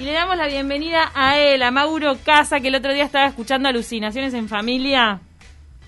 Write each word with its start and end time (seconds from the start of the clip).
Y 0.00 0.04
le 0.04 0.12
damos 0.12 0.34
la 0.38 0.46
bienvenida 0.46 1.10
a 1.14 1.38
él, 1.38 1.62
a 1.62 1.70
Mauro 1.70 2.16
Casa, 2.24 2.60
que 2.60 2.68
el 2.68 2.74
otro 2.74 2.94
día 2.94 3.04
estaba 3.04 3.26
escuchando 3.26 3.68
Alucinaciones 3.68 4.32
en 4.32 4.48
Familia. 4.48 5.20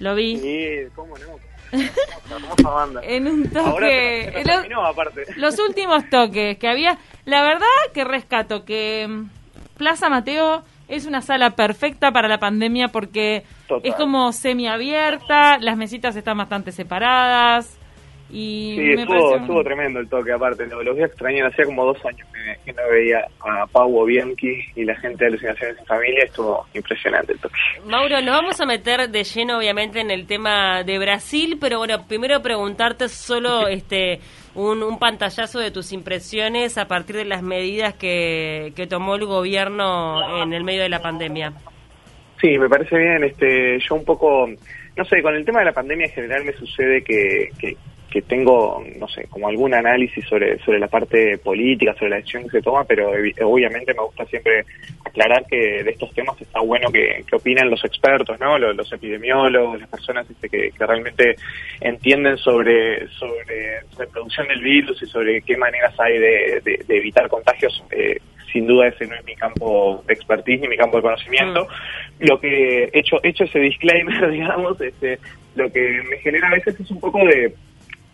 Lo 0.00 0.14
vi. 0.14 0.36
Sí, 0.36 0.90
cómo 0.94 1.14
no. 1.16 1.78
Hermosa 2.30 2.68
banda. 2.68 3.00
En 3.02 3.26
un 3.26 3.50
Ahora 3.56 3.72
toque. 3.86 4.22
se- 4.26 4.32
se 4.32 4.38
en 4.40 4.44
terminó, 4.44 4.84
aparte. 4.84 5.22
los 5.36 5.58
últimos 5.58 6.10
toques 6.10 6.58
que 6.58 6.68
había. 6.68 6.98
La 7.24 7.42
verdad 7.42 7.64
que 7.94 8.04
rescato 8.04 8.66
que 8.66 9.06
mm, 9.08 9.30
Plaza 9.78 10.10
Mateo 10.10 10.62
es 10.88 11.06
una 11.06 11.22
sala 11.22 11.52
perfecta 11.56 12.10
para 12.12 12.28
la 12.28 12.36
pandemia 12.36 12.88
porque 12.88 13.44
Total. 13.66 13.90
es 13.90 13.96
como 13.96 14.30
semiabierta, 14.32 15.56
las 15.58 15.78
mesitas 15.78 16.14
están 16.16 16.36
bastante 16.36 16.70
separadas. 16.72 17.78
Y 18.32 18.76
Sí, 18.76 18.92
estuvo, 18.92 19.36
estuvo 19.36 19.62
tremendo 19.62 20.00
el 20.00 20.08
toque, 20.08 20.32
aparte. 20.32 20.66
Lo, 20.66 20.82
lo 20.82 20.94
voy 20.94 21.02
a 21.02 21.06
extrañar. 21.06 21.46
Hacía 21.46 21.66
como 21.66 21.84
dos 21.84 21.98
años 22.06 22.26
que, 22.64 22.72
no 22.72 22.82
veía 22.90 23.26
a 23.40 23.66
Pau 23.66 24.04
Bianchi 24.06 24.64
y 24.74 24.84
la 24.84 24.96
gente 24.96 25.24
de 25.24 25.28
Alucinaciones 25.28 25.78
en 25.78 25.86
Familia. 25.86 26.24
Estuvo 26.24 26.66
impresionante 26.72 27.34
el 27.34 27.38
toque. 27.38 27.54
Mauro, 27.86 28.20
nos 28.22 28.40
vamos 28.40 28.60
a 28.60 28.66
meter 28.66 29.10
de 29.10 29.22
lleno, 29.22 29.58
obviamente, 29.58 30.00
en 30.00 30.10
el 30.10 30.26
tema 30.26 30.82
de 30.82 30.98
Brasil, 30.98 31.58
pero 31.60 31.78
bueno, 31.78 32.06
primero 32.08 32.40
preguntarte 32.40 33.08
solo 33.08 33.68
este 33.68 34.20
un, 34.54 34.82
un 34.82 34.98
pantallazo 34.98 35.58
de 35.58 35.70
tus 35.70 35.92
impresiones 35.92 36.78
a 36.78 36.86
partir 36.86 37.16
de 37.16 37.24
las 37.24 37.42
medidas 37.42 37.94
que, 37.94 38.72
que 38.74 38.86
tomó 38.86 39.14
el 39.14 39.26
gobierno 39.26 40.42
en 40.42 40.52
el 40.52 40.64
medio 40.64 40.82
de 40.82 40.88
la 40.88 41.00
pandemia. 41.00 41.52
Sí, 42.42 42.58
me 42.58 42.68
parece 42.68 42.98
bien. 42.98 43.22
Este, 43.24 43.78
yo 43.78 43.94
un 43.94 44.04
poco, 44.04 44.48
no 44.96 45.04
sé, 45.04 45.22
con 45.22 45.34
el 45.34 45.44
tema 45.44 45.60
de 45.60 45.66
la 45.66 45.72
pandemia 45.72 46.06
en 46.06 46.12
general 46.12 46.44
me 46.44 46.52
sucede 46.52 47.02
que, 47.02 47.50
que, 47.58 47.76
que 48.12 48.20
tengo, 48.22 48.84
no 48.98 49.08
sé, 49.08 49.26
como 49.30 49.48
algún 49.48 49.72
análisis 49.72 50.24
sobre, 50.26 50.58
sobre 50.58 50.78
la 50.78 50.88
parte 50.88 51.38
política, 51.38 51.94
sobre 51.94 52.10
la 52.10 52.16
decisión 52.16 52.42
que 52.44 52.50
se 52.50 52.62
toma, 52.62 52.84
pero 52.84 53.10
obviamente 53.42 53.94
me 53.94 54.02
gusta 54.02 54.26
siempre 54.26 54.66
aclarar 55.04 55.46
que 55.48 55.82
de 55.82 55.90
estos 55.90 56.12
temas 56.12 56.38
está 56.40 56.60
bueno 56.60 56.90
que, 56.92 57.24
que 57.26 57.36
opinan 57.36 57.70
los 57.70 57.82
expertos, 57.84 58.38
¿no? 58.38 58.58
Los, 58.58 58.76
los 58.76 58.92
epidemiólogos, 58.92 59.80
las 59.80 59.88
personas 59.88 60.28
este, 60.30 60.48
que, 60.50 60.70
que 60.72 60.86
realmente 60.86 61.36
entienden 61.80 62.36
sobre, 62.36 63.08
sobre 63.08 63.80
reproducción 63.98 64.46
del 64.48 64.60
virus 64.60 65.02
y 65.02 65.06
sobre 65.06 65.40
qué 65.42 65.56
maneras 65.56 65.98
hay 65.98 66.18
de, 66.18 66.60
de- 66.64 66.84
de 66.86 66.96
evitar 66.98 67.28
contagios. 67.28 67.82
Eh, 67.90 68.18
sin 68.52 68.66
duda 68.66 68.88
ese 68.88 69.06
no 69.06 69.14
es 69.14 69.24
mi 69.24 69.34
campo 69.34 70.04
de 70.06 70.12
expertise 70.12 70.60
ni 70.60 70.68
mi 70.68 70.76
campo 70.76 70.98
de 70.98 71.02
conocimiento. 71.04 71.66
Lo 72.18 72.38
que 72.38 72.90
hecho 72.92 73.16
hecho 73.22 73.44
ese 73.44 73.58
disclaimer, 73.58 74.30
digamos, 74.30 74.78
este, 74.82 75.18
lo 75.54 75.72
que 75.72 76.02
me 76.10 76.18
genera 76.18 76.48
a 76.48 76.52
veces 76.52 76.78
es 76.78 76.90
un 76.90 77.00
poco 77.00 77.24
de 77.24 77.54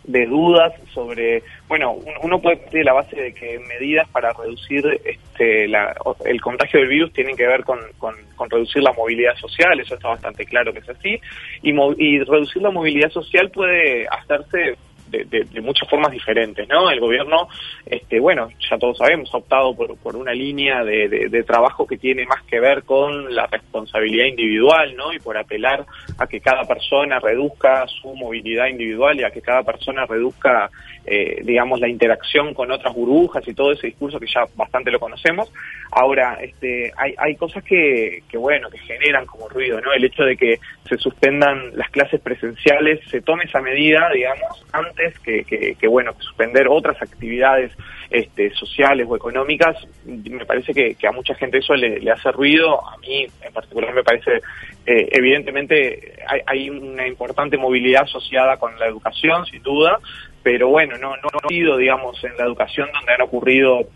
de 0.09 0.27
dudas 0.27 0.73
sobre, 0.93 1.43
bueno, 1.69 1.93
un- 1.93 2.15
uno 2.23 2.41
puede 2.41 2.57
partir 2.57 2.79
de 2.81 2.85
la 2.85 2.95
base 2.95 3.15
de 3.15 3.33
que 3.35 3.59
medidas 3.61 4.09
para 4.09 4.33
reducir 4.33 4.85
este, 5.05 5.69
la- 5.69 5.95
el 6.25 6.41
contagio 6.41 6.81
del 6.81 6.89
virus 6.89 7.13
tienen 7.13 7.37
que 7.37 7.47
ver 7.47 7.63
con, 7.63 7.79
con- 7.99 8.17
reducir 8.51 8.83
la 8.83 8.93
movilidad 8.95 9.35
social, 9.37 9.79
eso 9.79 9.95
está 9.95 10.09
bastante 10.09 10.45
claro 10.47 10.73
que 10.73 10.79
es 10.79 10.89
así, 10.89 11.21
y, 11.63 11.71
y 11.99 12.19
reducir 12.21 12.63
la 12.63 12.71
movilidad 12.71 13.11
social 13.11 13.51
puede 13.51 14.07
hacerse 14.09 14.77
de, 15.11 15.25
de- 15.25 15.61
muchas 15.61 15.89
formas 15.89 16.13
diferentes, 16.13 16.69
¿no? 16.69 16.91
El 16.91 17.01
gobierno, 17.01 17.49
este, 17.87 18.21
bueno, 18.21 18.49
ya 18.71 18.79
todos 18.79 18.97
sabemos, 18.99 19.29
ha 19.35 19.39
optado 19.39 19.75
por, 19.75 19.97
por 19.99 20.17
una 20.17 20.33
línea 20.33 20.85
de- 20.85 21.09
de 21.29 21.43
trabajo 21.43 21.87
que 21.87 21.97
tiene 21.99 22.25
más 22.27 22.43
que 22.45 22.61
ver 22.61 22.85
con 22.85 23.35
la 23.35 23.47
responsabilidad 23.47 24.27
individual, 24.27 24.95
¿no? 24.97 25.13
Y 25.13 25.19
por 25.19 25.37
apelar 25.37 25.85
a 26.19 26.27
que 26.27 26.41
cada 26.41 26.65
persona 26.65 27.19
reduzca 27.19 27.87
su 27.87 28.15
movilidad 28.15 28.67
individual 28.69 29.19
y 29.19 29.25
a 29.25 29.31
que 29.31 29.43
cada 29.43 29.63
persona 29.63 30.07
reduzca, 30.07 30.71
eh, 31.11 31.41
digamos, 31.43 31.81
la 31.81 31.89
interacción 31.89 32.53
con 32.55 32.71
otras 32.71 32.95
burbujas 32.95 33.47
y 33.49 33.55
todo 33.55 33.73
ese 33.73 33.87
discurso 33.87 34.21
que 34.21 34.27
ya 34.27 34.45
bastante 34.55 34.91
lo 34.91 35.01
conocemos. 35.01 35.51
Ahora, 35.91 36.39
este, 36.41 36.93
hay, 36.97 37.15
hay 37.17 37.35
cosas 37.37 37.65
que, 37.65 38.23
que, 38.29 38.37
bueno, 38.37 38.69
que 38.69 38.79
generan 38.79 39.25
como 39.25 39.49
ruido, 39.49 39.81
¿no? 39.81 39.93
El 39.93 40.05
hecho 40.05 40.25
de 40.25 40.37
que 40.37 40.59
se 40.87 40.99
suspendan 40.99 41.77
las 41.77 41.91
clases 41.91 42.21
presenciales, 42.21 43.01
se 43.09 43.23
tome 43.23 43.45
esa 43.45 43.61
medida, 43.61 44.11
digamos, 44.13 44.65
antes 44.73 45.19
que, 45.21 45.45
que, 45.45 45.75
que, 45.75 45.89
bueno, 45.89 46.15
que 46.15 46.23
suspender 46.23 46.69
otras 46.69 47.01
actividades 47.01 47.73
este, 48.11 48.51
sociales 48.51 49.07
o 49.09 49.17
económicas, 49.17 49.77
me 50.05 50.45
parece 50.45 50.75
que, 50.75 51.07
a 51.07 51.13
mucha 51.13 51.35
gente 51.35 51.59
eso 51.59 51.75
le, 51.75 52.01
le 52.01 52.11
hace 52.11 52.31
ruido, 52.33 52.87
a 52.87 52.99
mí 52.99 53.27
en 53.43 53.53
particular 53.53 53.95
me 53.95 54.03
parece, 54.03 54.41
eh, 54.87 55.09
evidentemente 55.13 56.15
hay, 56.27 56.41
hay 56.47 56.71
una 56.71 57.07
importante 57.07 57.57
movilidad 57.57 58.03
asociada 58.03 58.57
con 58.59 58.79
la 58.79 58.87
educación, 58.87 59.47
sin 59.47 59.63
duda, 59.63 59.99
pero 60.43 60.69
bueno, 60.69 60.97
no, 60.99 61.11
no, 61.17 61.23
no 61.33 61.39
ha 61.45 61.49
sido, 61.49 61.77
digamos, 61.77 62.23
en 62.25 62.37
la 62.37 62.45
educación 62.45 62.89
donde 62.93 63.13
han 63.13 63.23
ocurrido 63.23 63.89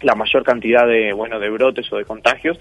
la 0.00 0.14
mayor 0.16 0.42
cantidad 0.42 0.86
de 0.86 1.12
bueno 1.12 1.38
de 1.38 1.48
brotes 1.50 1.92
o 1.92 1.96
de 1.96 2.04
contagios. 2.04 2.58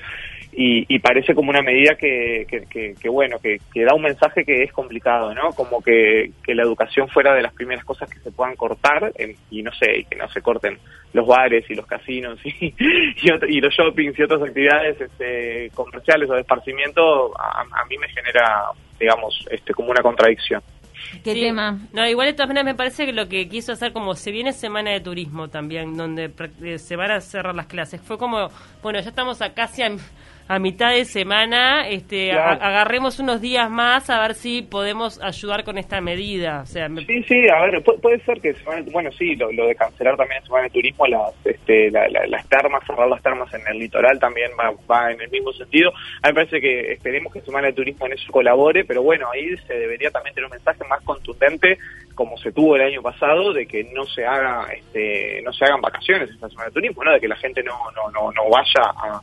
Y, 0.53 0.86
y 0.94 1.00
parece 1.00 1.34
como 1.34 1.50
una 1.50 1.62
medida 1.62 1.96
que, 1.96 2.46
que, 2.50 2.66
que- 2.66 2.94
que, 3.02 3.08
bueno 3.09 3.38
que, 3.40 3.59
da 3.86 3.94
un 3.96 4.02
mensaje 4.02 4.44
que 4.44 4.64
es 4.64 4.74
complicado 4.74 5.34
no 5.34 5.52
como 5.53 5.81
que, 5.81 6.31
que 6.44 6.53
la 6.53 6.64
educación 6.64 7.08
fuera 7.08 7.34
de 7.34 7.42
las 7.42 7.53
primeras 7.53 7.86
cosas 7.86 8.09
que 8.09 8.19
se 8.19 8.34
puedan 8.34 8.58
cortar 8.58 9.14
en- 9.16 9.38
y 9.50 9.63
no 9.63 9.72
sé 9.72 10.00
y 10.00 10.03
que 10.03 10.18
no 10.18 10.28
se 10.28 10.42
corten 10.42 10.78
los 11.13 11.25
bares 11.25 11.63
y 11.69 11.74
los 11.74 11.86
casinos 11.88 12.38
y 12.46 12.75
y 13.48 13.62
los 13.62 13.74
shoppings 13.74 14.19
y 14.19 14.24
otras 14.24 14.42
actividades 14.42 15.00
este, 15.00 15.72
comerciales 15.74 16.30
o 16.30 16.34
de 16.34 16.42
esparcimiento 16.42 17.31
a, 17.40 17.62
a 17.62 17.86
mí 17.86 17.98
me 17.98 18.09
genera 18.09 18.66
digamos 19.00 19.48
este 19.50 19.74
como 19.74 19.90
una 19.92 20.02
contradicción 20.02 20.62
¿Qué 21.24 21.34
Sí. 21.34 21.42
tema? 21.42 21.80
No, 21.94 22.08
igual 22.08 22.28
de 22.28 22.34
todas 22.34 22.48
maneras 22.48 22.66
me 22.66 22.76
parece 22.76 23.06
que 23.06 23.14
lo 23.14 23.28
que 23.28 23.48
quiso 23.50 23.74
hacer, 23.74 23.94
como 23.94 24.16
se 24.16 24.32
viene 24.32 24.54
semana 24.54 24.92
de 24.92 25.00
turismo 25.02 25.50
también, 25.50 25.98
donde 25.98 26.32
eh, 26.64 26.78
se 26.80 26.96
van 26.96 27.12
a 27.12 27.22
cerrar 27.22 27.54
las 27.56 27.68
clases, 27.68 28.02
fue 28.02 28.18
como, 28.18 28.50
bueno, 28.82 29.00
ya 29.00 29.10
estamos 29.10 29.42
a 29.42 29.54
casi 29.54 29.84
a, 29.84 29.92
a 30.53 30.59
mitad 30.59 30.91
de 30.91 31.06
semana, 31.06 31.88
este, 31.88 32.34
a- 32.34 32.51
agarremos 32.51 33.19
unos 33.19 33.39
días 33.39 33.69
más 33.69 34.09
a 34.09 34.19
ver 34.22 34.34
si 34.35 34.62
podemos 34.62 35.22
ayudar 35.23 35.63
con 35.63 35.78
esta 35.78 36.01
medida. 36.01 36.62
O 36.63 36.66
sea, 36.66 36.89
me- 36.89 37.06
Sí, 37.06 37.23
sí, 37.23 37.47
a 37.47 37.62
ver, 37.62 37.81
pu- 37.81 38.00
puede 38.01 38.19
ser 38.25 38.41
que, 38.41 38.53
semana- 38.56 38.85
bueno, 38.91 39.09
sí, 39.13 39.35
lo, 39.38 39.50
lo 39.53 39.67
de 39.67 39.75
cancelar 39.75 40.17
también 40.17 40.39
en 40.41 40.45
Semana 40.47 40.63
de 40.66 40.69
Turismo, 40.72 41.07
las, 41.07 41.34
este, 41.45 41.89
la- 41.89 42.09
la- 42.09 42.28
las 42.28 42.47
termas, 42.50 42.84
cerrar 42.85 43.07
las 43.07 43.22
termas 43.23 43.53
en 43.53 43.62
el 43.66 43.79
litoral 43.79 44.19
también 44.19 44.51
va, 44.59 44.73
va 44.91 45.12
en 45.13 45.22
el 45.22 45.29
mismo 45.29 45.53
sentido. 45.53 45.91
A 46.22 46.28
mí 46.28 46.34
me 46.34 46.34
parece 46.34 46.59
que 46.59 46.91
esperemos 46.91 47.31
que 47.31 47.39
Semana 47.41 47.68
de 47.68 47.73
Turismo 47.73 48.06
en 48.07 48.13
eso 48.13 48.29
colabore, 48.31 48.83
pero 48.83 49.01
bueno, 49.03 49.29
ahí 49.31 49.56
se 49.66 49.73
debería 49.73 50.12
también 50.12 50.35
tener 50.35 50.45
un 50.47 50.51
mensaje 50.51 50.83
más 50.89 51.01
contundente, 51.03 51.78
como 52.13 52.38
se 52.38 52.51
tuvo 52.51 52.75
el 52.75 52.81
año 52.81 53.01
pasado, 53.01 53.53
de 53.53 53.66
que 53.66 53.85
no 53.94 54.03
se 54.06 54.25
haga, 54.25 54.68
este, 54.73 55.41
no 55.44 55.53
se 55.53 55.63
hagan 55.63 55.79
vacaciones 55.79 56.29
esta 56.29 56.50
Semana 56.50 56.68
de 56.68 56.73
Turismo, 56.73 57.06
¿no? 57.06 57.13
De 57.13 57.22
que 57.22 57.28
la 57.29 57.38
gente 57.38 57.63
no, 57.63 57.73
no, 57.95 58.12
no, 58.12 58.31
no 58.33 58.50
vaya 58.50 58.83
a 58.83 59.22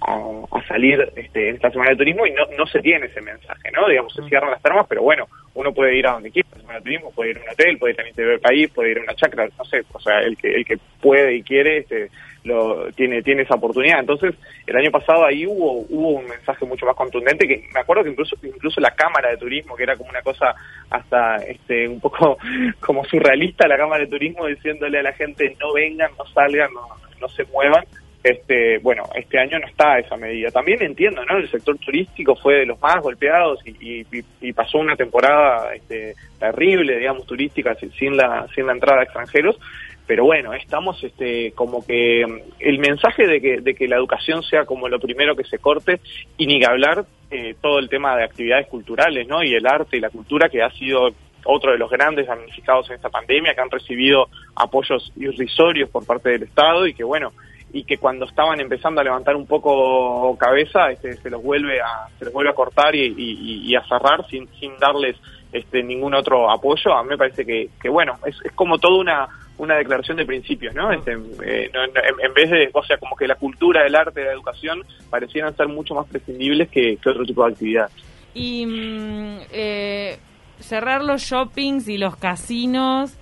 a, 0.00 0.58
a 0.58 0.66
salir 0.66 1.12
este, 1.16 1.50
esta 1.50 1.70
semana 1.70 1.90
de 1.90 1.96
turismo 1.96 2.26
y 2.26 2.32
no, 2.32 2.44
no 2.56 2.66
se 2.66 2.80
tiene 2.80 3.06
ese 3.06 3.20
mensaje, 3.20 3.70
¿no? 3.72 3.88
Digamos, 3.88 4.12
se 4.14 4.22
cierran 4.22 4.50
las 4.50 4.62
termas, 4.62 4.86
pero 4.88 5.02
bueno, 5.02 5.28
uno 5.54 5.72
puede 5.72 5.96
ir 5.96 6.06
a 6.06 6.12
donde 6.12 6.30
quiera, 6.30 6.48
la 6.52 6.60
semana 6.60 6.78
de 6.78 6.84
turismo, 6.84 7.12
puede 7.12 7.30
ir 7.30 7.38
a 7.38 7.42
un 7.42 7.48
hotel, 7.50 7.78
puede 7.78 7.92
ir 7.92 7.96
también 7.96 8.14
a 8.18 8.30
ver 8.30 8.40
país, 8.40 8.70
puede 8.70 8.90
ir 8.92 8.98
a 8.98 9.02
una 9.02 9.14
chacra, 9.14 9.48
no 9.58 9.64
sé, 9.64 9.82
o 9.92 10.00
sea, 10.00 10.20
el 10.20 10.36
que, 10.36 10.54
el 10.54 10.64
que 10.64 10.78
puede 11.00 11.34
y 11.36 11.42
quiere, 11.42 11.78
este, 11.78 12.10
lo, 12.44 12.90
tiene, 12.92 13.22
tiene 13.22 13.42
esa 13.42 13.56
oportunidad. 13.56 14.00
Entonces, 14.00 14.34
el 14.66 14.76
año 14.76 14.90
pasado 14.90 15.24
ahí 15.24 15.46
hubo, 15.46 15.84
hubo 15.88 16.08
un 16.10 16.26
mensaje 16.26 16.64
mucho 16.64 16.86
más 16.86 16.96
contundente 16.96 17.46
que 17.46 17.68
me 17.74 17.80
acuerdo 17.80 18.04
que 18.04 18.10
incluso, 18.10 18.36
incluso 18.42 18.80
la 18.80 18.92
Cámara 18.92 19.30
de 19.30 19.36
Turismo, 19.36 19.76
que 19.76 19.82
era 19.82 19.96
como 19.96 20.10
una 20.10 20.22
cosa 20.22 20.54
hasta 20.88 21.36
este, 21.36 21.88
un 21.88 22.00
poco 22.00 22.38
como 22.80 23.04
surrealista, 23.04 23.68
la 23.68 23.76
Cámara 23.76 24.04
de 24.04 24.10
Turismo 24.10 24.46
diciéndole 24.46 24.98
a 24.98 25.02
la 25.02 25.12
gente 25.12 25.56
no 25.60 25.72
vengan, 25.72 26.10
no 26.18 26.24
salgan, 26.26 26.72
no, 26.72 26.88
no 27.20 27.28
se 27.28 27.44
muevan, 27.44 27.84
este 28.22 28.78
bueno 28.78 29.04
este 29.14 29.38
año 29.38 29.58
no 29.58 29.66
está 29.66 29.98
esa 29.98 30.16
medida. 30.16 30.50
También 30.50 30.82
entiendo 30.82 31.24
no 31.24 31.38
el 31.38 31.50
sector 31.50 31.78
turístico 31.78 32.36
fue 32.36 32.56
de 32.56 32.66
los 32.66 32.80
más 32.80 32.96
golpeados 33.02 33.60
y, 33.66 34.02
y- 34.02 34.24
y- 34.40 34.52
pasó 34.52 34.78
una 34.78 34.96
temporada 34.96 35.74
este, 35.74 36.14
terrible 36.38 36.98
digamos 36.98 37.26
turística 37.26 37.74
sin, 37.98 38.16
la 38.16 38.46
sin 38.54 38.66
la 38.66 38.72
entrada 38.72 38.98
de 38.98 39.04
extranjeros. 39.04 39.58
Pero 40.06 40.24
bueno 40.24 40.52
estamos 40.54 41.02
este 41.04 41.52
como 41.52 41.86
que 41.86 42.22
el 42.58 42.78
mensaje 42.78 43.26
de 43.26 43.40
que 43.40 43.60
de 43.60 43.74
que 43.74 43.88
la 43.88 43.96
educación 43.96 44.42
sea 44.42 44.64
como 44.66 44.88
lo 44.88 44.98
primero 44.98 45.34
que 45.36 45.44
se 45.44 45.58
corte 45.58 46.00
y 46.36 46.46
ni 46.46 46.58
que 46.60 46.66
hablar 46.66 47.04
eh, 47.30 47.54
todo 47.62 47.78
el 47.78 47.88
tema 47.88 48.16
de 48.16 48.24
actividades 48.24 48.66
culturales 48.66 49.26
no 49.28 49.42
y 49.44 49.54
el 49.54 49.66
arte 49.66 49.96
y 49.96 50.00
la 50.00 50.10
cultura 50.10 50.48
que 50.48 50.62
ha 50.62 50.70
sido 50.72 51.10
otro 51.44 51.72
de 51.72 51.78
los 51.78 51.88
grandes 51.90 52.26
damnificados 52.26 52.90
en 52.90 52.96
esta 52.96 53.08
pandemia 53.08 53.54
que 53.54 53.60
han 53.62 53.70
recibido 53.70 54.28
apoyos 54.56 55.10
irrisorios 55.16 55.88
por 55.88 56.04
parte 56.04 56.28
del 56.30 56.42
Estado 56.42 56.86
y 56.86 56.92
que 56.92 57.04
bueno 57.04 57.32
y 57.72 57.84
que 57.84 57.98
cuando 57.98 58.26
estaban 58.26 58.60
empezando 58.60 59.00
a 59.00 59.04
levantar 59.04 59.36
un 59.36 59.46
poco 59.46 60.36
cabeza 60.36 60.90
este, 60.90 61.14
se 61.16 61.30
los 61.30 61.42
vuelve 61.42 61.80
a 61.80 62.08
se 62.18 62.24
los 62.24 62.34
vuelve 62.34 62.50
a 62.50 62.54
cortar 62.54 62.94
y, 62.94 63.74
a 63.74 63.86
cerrar 63.86 64.26
sin, 64.28 64.48
sin 64.58 64.76
darles 64.78 65.16
este 65.52 65.82
ningún 65.82 66.14
otro 66.14 66.50
apoyo. 66.50 66.94
A 66.94 67.02
mí 67.02 67.10
me 67.10 67.18
parece 67.18 67.44
que, 67.44 67.88
bueno 67.88 68.18
es, 68.26 68.36
es 68.44 68.52
como 68.52 68.78
toda 68.78 68.98
una 68.98 69.28
una 69.58 69.76
declaración 69.76 70.16
de 70.16 70.24
principios 70.24 70.74
no, 70.74 70.90
este, 70.90 71.12
eh, 71.12 71.70
no- 71.74 71.84
en, 71.84 72.34
vez 72.34 72.50
de 72.50 72.70
o 72.72 72.82
sea 72.82 72.96
como 72.96 73.14
que 73.14 73.28
la 73.28 73.34
cultura 73.34 73.86
el 73.86 73.94
arte 73.94 74.24
la 74.24 74.32
educación 74.32 74.82
parecieran 75.10 75.54
ser 75.54 75.68
mucho 75.68 75.94
más 75.94 76.06
prescindibles 76.06 76.68
que, 76.70 76.98
otro 77.04 77.24
tipo 77.24 77.44
de 77.44 77.52
actividades. 77.52 77.92
Y 78.32 78.64
mm, 78.64 79.38
eh, 79.52 80.18
cerrar 80.60 81.02
los 81.04 81.22
shoppings 81.22 81.88
y 81.88 81.98
los 81.98 82.16
casinos 82.16 83.18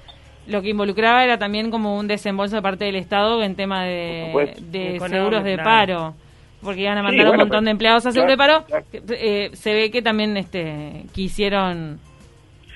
lo 0.49 0.63
que 0.63 0.71
involucraba 0.71 1.23
era 1.25 1.39
también 1.39 1.71
como 1.71 1.97
un 1.97 2.09
desembolso 2.09 2.57
de 2.57 2.63
parte 2.63 2.85
del 2.85 2.97
Estado 2.97 3.43
en 3.43 3.55
tema 3.55 3.85
de, 3.85 4.57
de 4.71 5.01
seguros 5.09 5.45
de 5.45 5.59
paro 5.59 6.15
porque 6.63 6.83
iban 6.83 6.99
a 6.99 7.03
mandar 7.03 7.31
un 7.31 7.37
montón 7.37 7.65
de 7.65 7.71
empleados 7.71 8.07
a 8.07 8.13
seguro 8.13 8.33
de 8.33 8.37
paro, 8.37 8.65
eh, 8.93 9.51
se 9.53 9.73
ve 9.73 9.91
que 9.91 10.03
también 10.03 10.37
este 10.37 11.05
quisieron 11.13 12.01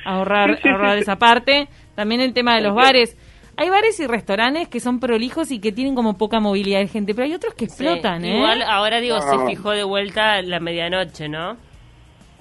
ahorrar, 0.04 0.58
ahorrar 0.64 0.98
esa 0.98 1.16
parte. 1.16 1.68
También 1.94 2.20
el 2.20 2.32
tema 2.32 2.54
de 2.56 2.62
los 2.62 2.74
bares. 2.74 3.16
Hay 3.56 3.68
bares 3.68 4.00
y 4.00 4.06
restaurantes 4.06 4.68
que 4.68 4.80
son 4.80 4.98
prolijos 4.98 5.50
y 5.50 5.60
que 5.60 5.72
tienen 5.72 5.94
como 5.94 6.16
poca 6.16 6.40
movilidad 6.40 6.78
de 6.78 6.88
gente, 6.88 7.14
pero 7.14 7.26
hay 7.26 7.34
otros 7.34 7.54
que 7.54 7.66
explotan, 7.66 8.24
¿eh? 8.24 8.36
Igual 8.36 8.62
ahora 8.62 9.00
digo, 9.00 9.20
se 9.20 9.46
fijó 9.46 9.72
de 9.72 9.84
vuelta 9.84 10.40
la 10.40 10.58
medianoche, 10.58 11.28
¿no? 11.28 11.56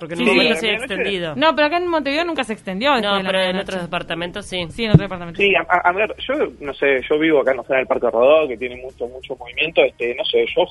Porque 0.01 0.15
sí, 0.15 0.25
se 0.55 0.69
ha 0.71 0.73
extendido. 0.73 1.35
No, 1.35 1.55
pero 1.55 1.67
acá 1.67 1.77
en 1.77 1.87
Montevideo 1.87 2.25
nunca 2.25 2.43
se 2.43 2.53
extendió. 2.53 2.99
No, 2.99 3.21
pero 3.23 3.39
en 3.39 3.55
otros 3.55 3.83
departamentos 3.83 4.47
sí. 4.47 4.65
Sí, 4.71 4.85
en 4.85 4.89
otros 4.89 5.03
departamentos. 5.03 5.37
Sí, 5.37 5.53
a, 5.55 5.91
ver, 5.91 6.15
yo 6.17 6.33
no 6.59 6.73
sé, 6.73 7.01
yo 7.07 7.19
vivo 7.19 7.41
acá, 7.41 7.53
no 7.53 7.63
sé, 7.63 7.73
en 7.73 7.81
el 7.81 7.85
Parque 7.85 8.07
Rodó, 8.09 8.47
que 8.47 8.57
tiene 8.57 8.77
mucho 8.77 9.07
mucho 9.07 9.35
movimiento, 9.35 9.83
este, 9.83 10.15
no 10.15 10.25
sé, 10.25 10.43
yo 10.55 10.65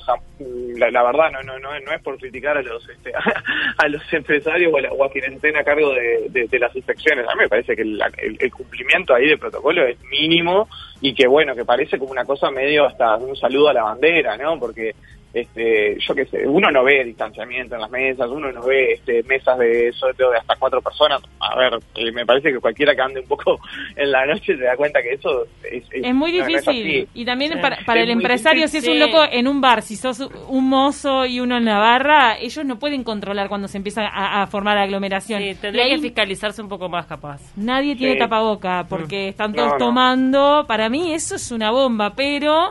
la, 0.75 1.03
verdad 1.03 1.31
no, 1.31 1.41
no 1.43 1.59
no 1.59 1.79
no 1.79 1.93
es 1.93 2.01
por 2.01 2.17
criticar 2.17 2.57
a 2.57 2.61
los 2.61 2.89
este, 2.89 3.13
a 3.77 3.87
los 3.87 4.01
empresarios 4.11 4.73
o 4.73 4.77
a, 4.77 4.81
la, 4.81 4.91
o 4.91 5.05
a 5.05 5.09
quienes 5.09 5.31
estén 5.31 5.55
a 5.55 5.63
cargo 5.63 5.93
de, 5.93 6.47
de, 6.49 6.59
las 6.59 6.75
inspecciones. 6.75 7.25
A 7.25 7.35
mí 7.35 7.43
me 7.43 7.49
parece 7.49 7.73
que 7.73 7.83
el, 7.83 8.01
el, 8.37 8.51
cumplimiento 8.51 9.15
ahí 9.15 9.29
de 9.29 9.37
protocolo 9.37 9.85
es 9.85 9.97
mínimo 10.09 10.67
y 10.99 11.13
que 11.13 11.25
bueno, 11.25 11.55
que 11.55 11.63
parece 11.63 11.97
como 11.97 12.11
una 12.11 12.25
cosa 12.25 12.51
medio 12.51 12.85
hasta 12.85 13.15
un 13.15 13.33
saludo 13.37 13.69
a 13.69 13.73
la 13.73 13.83
bandera, 13.83 14.35
¿no? 14.35 14.59
Porque 14.59 14.93
este, 15.33 15.97
yo 15.99 16.13
qué 16.13 16.25
sé, 16.25 16.45
uno 16.45 16.69
no 16.71 16.83
ve 16.83 17.05
distanciamiento 17.05 17.75
en 17.75 17.81
las 17.81 17.91
mesas, 17.91 18.29
uno 18.29 18.51
no 18.51 18.63
ve 18.63 18.93
este, 18.93 19.23
mesas 19.23 19.57
de 19.57 19.91
sorteo 19.93 20.31
de 20.31 20.37
hasta 20.37 20.55
cuatro 20.57 20.81
personas. 20.81 21.21
A 21.39 21.57
ver, 21.57 21.79
eh, 21.95 22.11
me 22.11 22.25
parece 22.25 22.51
que 22.51 22.59
cualquiera 22.59 22.93
que 22.93 23.01
ande 23.01 23.21
un 23.21 23.27
poco 23.27 23.59
en 23.95 24.11
la 24.11 24.25
noche 24.25 24.57
se 24.57 24.63
da 24.63 24.75
cuenta 24.75 25.01
que 25.01 25.13
eso 25.13 25.45
es, 25.63 25.83
es, 25.91 26.13
muy 26.13 26.31
difícil. 26.31 27.07
y 27.13 27.25
también 27.25 27.61
para, 27.61 27.77
para 27.85 28.01
el 28.01 28.11
empresario, 28.11 28.67
si 28.67 28.77
es 28.77 28.87
un 28.87 28.99
loco 28.99 29.23
en 29.31 29.47
un 29.47 29.61
bar, 29.61 29.81
si 29.81 29.95
sos 29.95 30.19
un 30.49 30.67
mozo 30.67 31.25
y 31.25 31.39
uno 31.39 31.57
en 31.57 31.65
la 31.65 31.77
barra, 31.77 32.37
ellos 32.37 32.65
no 32.65 32.77
pueden 32.77 33.03
controlar 33.03 33.47
cuando 33.47 33.67
se 33.67 33.77
empieza 33.77 34.07
a, 34.07 34.45
formar 34.47 34.77
aglomeración. 34.77 35.41
Sí, 35.41 35.55
tendría 35.55 35.87
que 35.87 35.99
fiscalizarse 35.99 36.61
un 36.61 36.67
poco 36.67 36.89
más 36.89 37.05
capaz. 37.05 37.41
Nadie 37.55 37.95
tiene 37.95 38.17
tapaboca 38.17 38.85
porque 38.89 39.27
mm. 39.27 39.29
están 39.29 39.53
todos 39.53 39.77
tomando. 39.77 40.65
Para 40.67 40.89
mí 40.89 41.13
eso 41.13 41.35
es 41.35 41.51
una 41.51 41.71
bomba, 41.71 42.13
pero 42.15 42.69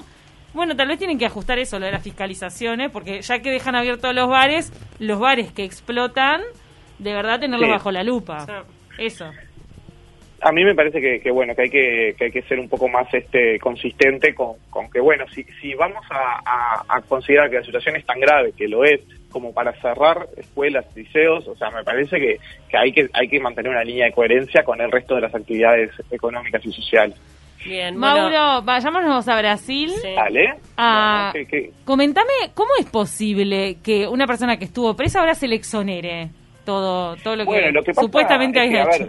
bueno, 0.52 0.74
tal 0.76 0.88
vez 0.88 0.98
tienen 0.98 1.18
que 1.18 1.26
ajustar 1.26 1.58
eso, 1.58 1.78
lo 1.78 1.86
de 1.86 1.92
las 1.92 2.02
fiscalizaciones, 2.02 2.90
porque 2.90 3.22
ya 3.22 3.40
que 3.40 3.50
dejan 3.50 3.76
abiertos 3.76 4.14
los 4.14 4.28
bares, 4.28 4.72
los 4.98 5.20
bares 5.20 5.52
que 5.52 5.64
explotan, 5.64 6.42
de 6.98 7.12
verdad 7.12 7.40
tenerlos 7.40 7.70
bajo 7.70 7.90
la 7.92 8.02
lupa. 8.02 8.46
Eso. 8.98 9.30
A 10.42 10.52
mí 10.52 10.64
me 10.64 10.74
parece 10.74 11.00
que, 11.20 11.30
bueno 11.30 11.54
que 11.54 11.62
hay 11.62 11.70
que, 11.70 12.16
hay 12.18 12.30
que 12.30 12.42
ser 12.42 12.58
un 12.58 12.68
poco 12.68 12.88
más 12.88 13.12
este 13.12 13.58
consistente 13.58 14.34
con, 14.34 14.56
que 14.90 14.98
bueno 14.98 15.26
si, 15.28 15.44
si 15.60 15.74
vamos 15.74 16.02
a, 16.10 17.00
considerar 17.08 17.50
que 17.50 17.56
la 17.56 17.64
situación 17.64 17.96
es 17.96 18.06
tan 18.06 18.18
grave 18.18 18.52
que 18.56 18.66
lo 18.66 18.84
es 18.84 19.02
como 19.30 19.52
para 19.52 19.72
cerrar 19.80 20.28
escuelas, 20.38 20.86
liceos, 20.96 21.46
o 21.46 21.54
sea 21.56 21.70
me 21.70 21.84
parece 21.84 22.18
que, 22.18 22.38
que 22.70 22.76
hay 22.78 22.90
que 22.90 23.10
hay 23.12 23.28
que 23.28 23.38
mantener 23.38 23.70
una 23.70 23.84
línea 23.84 24.06
de 24.06 24.12
coherencia 24.12 24.64
con 24.64 24.80
el 24.80 24.90
resto 24.90 25.14
de 25.14 25.20
las 25.20 25.34
actividades 25.34 25.90
económicas 26.10 26.64
y 26.64 26.72
sociales. 26.72 27.16
Bien, 27.64 27.96
Mauro, 27.96 28.62
vayámonos 28.62 29.28
a 29.28 29.38
Brasil. 29.38 29.90
Dale. 30.16 30.54
Ah, 30.76 31.32
Comentame, 31.84 32.52
¿cómo 32.54 32.70
es 32.78 32.86
posible 32.86 33.76
que 33.82 34.08
una 34.08 34.26
persona 34.26 34.58
que 34.58 34.64
estuvo 34.64 34.96
presa 34.96 35.20
ahora 35.20 35.34
se 35.34 35.46
le 35.46 35.56
exonere 35.56 36.30
todo, 36.64 37.16
todo 37.16 37.36
lo, 37.36 37.44
que, 37.46 37.94
supuestamente 37.94 38.60
había 38.60 38.84
hecho? 38.84 39.08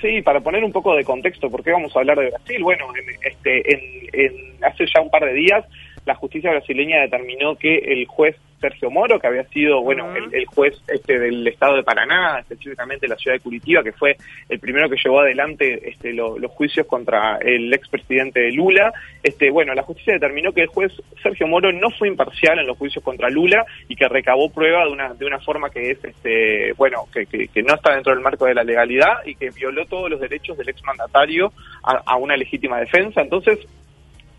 sí, 0.00 0.22
para 0.22 0.40
poner 0.40 0.64
un 0.64 0.72
poco 0.72 0.94
de 0.94 1.04
contexto, 1.04 1.50
¿por 1.50 1.62
qué 1.62 1.72
vamos 1.72 1.94
a 1.94 2.00
hablar 2.00 2.18
de 2.18 2.30
Brasil? 2.30 2.62
Bueno, 2.62 2.86
este, 3.22 3.72
en, 3.72 4.64
hace 4.64 4.84
ya 4.86 5.00
un 5.00 5.10
par 5.10 5.24
de 5.24 5.34
días 5.34 5.64
la 6.04 6.14
justicia 6.14 6.50
brasileña 6.50 7.02
determinó 7.02 7.56
que 7.56 7.76
el 7.78 8.06
juez 8.06 8.36
Sergio 8.60 8.90
Moro, 8.90 9.18
que 9.18 9.26
había 9.26 9.44
sido, 9.44 9.82
bueno, 9.82 10.14
el, 10.14 10.46
juez 10.46 10.74
este 10.88 11.18
del 11.18 11.46
estado 11.46 11.76
de 11.76 11.82
Paraná, 11.82 12.38
específicamente 12.40 13.08
la 13.08 13.16
ciudad 13.16 13.36
de 13.36 13.42
Curitiba, 13.42 13.82
que 13.82 13.92
fue 13.92 14.16
el 14.48 14.58
primero 14.58 14.88
que 14.88 14.96
llevó 15.02 15.20
adelante 15.20 15.88
este, 15.88 16.12
los 16.12 16.50
juicios 16.52 16.86
contra 16.86 17.38
el 17.38 17.72
expresidente 17.72 18.50
Lula. 18.52 18.92
Este, 19.22 19.50
bueno, 19.50 19.74
la 19.74 19.82
justicia 19.82 20.14
determinó 20.14 20.52
que 20.52 20.62
el 20.62 20.68
juez 20.68 20.92
Sergio 21.22 21.46
Moro 21.46 21.72
no 21.72 21.90
fue 21.90 22.08
imparcial 22.08 22.58
en 22.58 22.66
los 22.66 22.76
juicios 22.76 23.04
contra 23.04 23.30
Lula 23.30 23.64
y 23.88 23.96
que 23.96 24.08
recabó 24.08 24.50
prueba 24.50 24.84
de 24.84 24.92
una, 24.92 25.14
de 25.14 25.26
una 25.26 25.38
forma 25.40 25.70
que 25.70 25.90
es, 25.90 26.04
este, 26.04 26.72
bueno, 26.74 27.04
que, 27.12 27.26
que, 27.26 27.62
no 27.62 27.74
está 27.74 27.94
dentro 27.94 28.14
del 28.14 28.22
marco 28.22 28.46
de 28.46 28.54
la 28.54 28.64
legalidad 28.64 29.24
y 29.24 29.34
que 29.34 29.50
violó 29.50 29.84
todos 29.86 30.10
los 30.10 30.20
derechos 30.20 30.56
del 30.56 30.68
exmandatario 30.68 31.52
a, 31.82 32.02
a 32.06 32.16
una 32.16 32.36
legítima 32.36 32.78
defensa. 32.80 33.20
Entonces, 33.20 33.58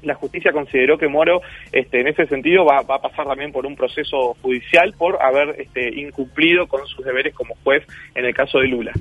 la 0.01 0.15
justicia 0.15 0.51
consideró 0.51 0.97
que 0.97 1.07
Moro, 1.07 1.41
este, 1.71 2.01
en 2.01 2.07
ese 2.07 2.25
sentido, 2.27 2.65
va, 2.65 2.79
a 2.79 3.01
pasar 3.01 3.27
también 3.27 3.51
por 3.51 3.65
un 3.65 3.75
proceso 3.75 4.35
judicial 4.41 4.93
por 4.97 5.21
haber 5.21 5.59
este, 5.59 5.89
incumplido 5.99 6.67
con 6.67 6.85
sus 6.87 7.05
deberes 7.05 7.33
como 7.33 7.55
juez 7.63 7.85
en 8.15 8.25
el 8.25 8.33
caso 8.33 8.59
de 8.59 8.67
Lula. 8.67 8.91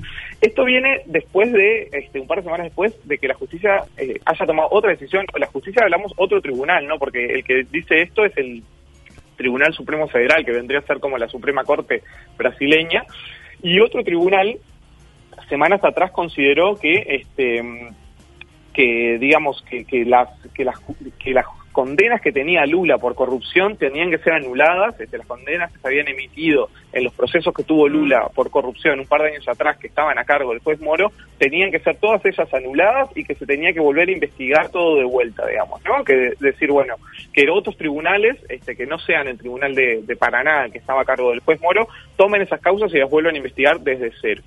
Esto 0.41 0.65
viene 0.65 1.01
después 1.05 1.51
de, 1.51 1.89
este, 1.91 2.19
un 2.19 2.27
par 2.27 2.39
de 2.39 2.43
semanas 2.43 2.65
después 2.65 3.07
de 3.07 3.17
que 3.17 3.27
la 3.27 3.33
justicia 3.33 3.83
eh, 3.97 4.19
haya 4.25 4.45
tomado 4.45 4.69
otra 4.71 4.91
decisión. 4.91 5.25
La 5.37 5.47
justicia 5.47 5.83
hablamos 5.83 6.13
otro 6.17 6.41
tribunal, 6.41 6.85
¿no? 6.87 6.97
Porque 6.99 7.25
el 7.25 7.43
que 7.43 7.65
dice 7.71 8.01
esto 8.01 8.25
es 8.25 8.35
el 8.37 8.63
Tribunal 9.37 9.73
Supremo 9.73 10.07
Federal, 10.09 10.43
que 10.43 10.51
vendría 10.51 10.79
a 10.79 10.83
ser 10.83 10.99
como 10.99 11.17
la 11.17 11.29
Suprema 11.29 11.63
Corte 11.63 12.03
brasileña, 12.37 13.05
y 13.63 13.79
otro 13.79 14.03
tribunal 14.03 14.57
semanas 15.47 15.83
atrás 15.83 16.11
consideró 16.11 16.75
que 16.75 17.05
este 17.07 17.63
que 18.79 19.17
digamos 19.19 19.61
que, 19.69 19.83
que 19.83 20.05
las 20.05 20.29
que 20.53 20.63
las 20.63 20.79
que 21.21 21.33
las 21.33 21.45
condenas 21.71 22.21
que 22.21 22.31
tenía 22.31 22.65
Lula 22.65 22.97
por 22.97 23.15
corrupción 23.15 23.77
tenían 23.77 24.11
que 24.11 24.17
ser 24.19 24.33
anuladas, 24.33 24.99
este, 24.99 25.17
las 25.17 25.27
condenas 25.27 25.71
que 25.71 25.79
se 25.79 25.87
habían 25.87 26.07
emitido 26.07 26.69
en 26.91 27.03
los 27.03 27.13
procesos 27.13 27.53
que 27.53 27.63
tuvo 27.63 27.87
Lula 27.87 28.29
por 28.33 28.49
corrupción 28.49 28.99
un 28.99 29.05
par 29.05 29.21
de 29.21 29.29
años 29.29 29.47
atrás 29.47 29.77
que 29.77 29.87
estaban 29.87 30.17
a 30.17 30.23
cargo 30.23 30.51
del 30.51 30.59
juez 30.59 30.81
Moro, 30.81 31.11
tenían 31.37 31.71
que 31.71 31.79
ser 31.79 31.97
todas 31.97 32.25
ellas 32.25 32.51
anuladas 32.53 33.09
y 33.15 33.23
que 33.23 33.35
se 33.35 33.45
tenía 33.45 33.73
que 33.73 33.79
volver 33.79 34.09
a 34.09 34.11
investigar 34.11 34.69
todo 34.69 34.95
de 34.97 35.05
vuelta, 35.05 35.45
digamos, 35.47 35.81
¿no? 35.85 36.03
Que 36.03 36.33
decir, 36.39 36.71
bueno, 36.71 36.95
que 37.33 37.49
otros 37.49 37.77
tribunales, 37.77 38.37
este, 38.49 38.75
que 38.75 38.85
no 38.85 38.97
sean 38.99 39.27
el 39.27 39.37
tribunal 39.37 39.75
de, 39.75 40.01
de 40.03 40.15
Paraná, 40.15 40.69
que 40.71 40.79
estaba 40.79 41.01
a 41.01 41.05
cargo 41.05 41.29
del 41.29 41.39
juez 41.41 41.61
Moro, 41.61 41.87
tomen 42.15 42.41
esas 42.41 42.61
causas 42.61 42.93
y 42.93 42.97
las 42.97 43.09
vuelvan 43.09 43.35
a 43.35 43.37
investigar 43.37 43.79
desde 43.79 44.11
cero. 44.21 44.41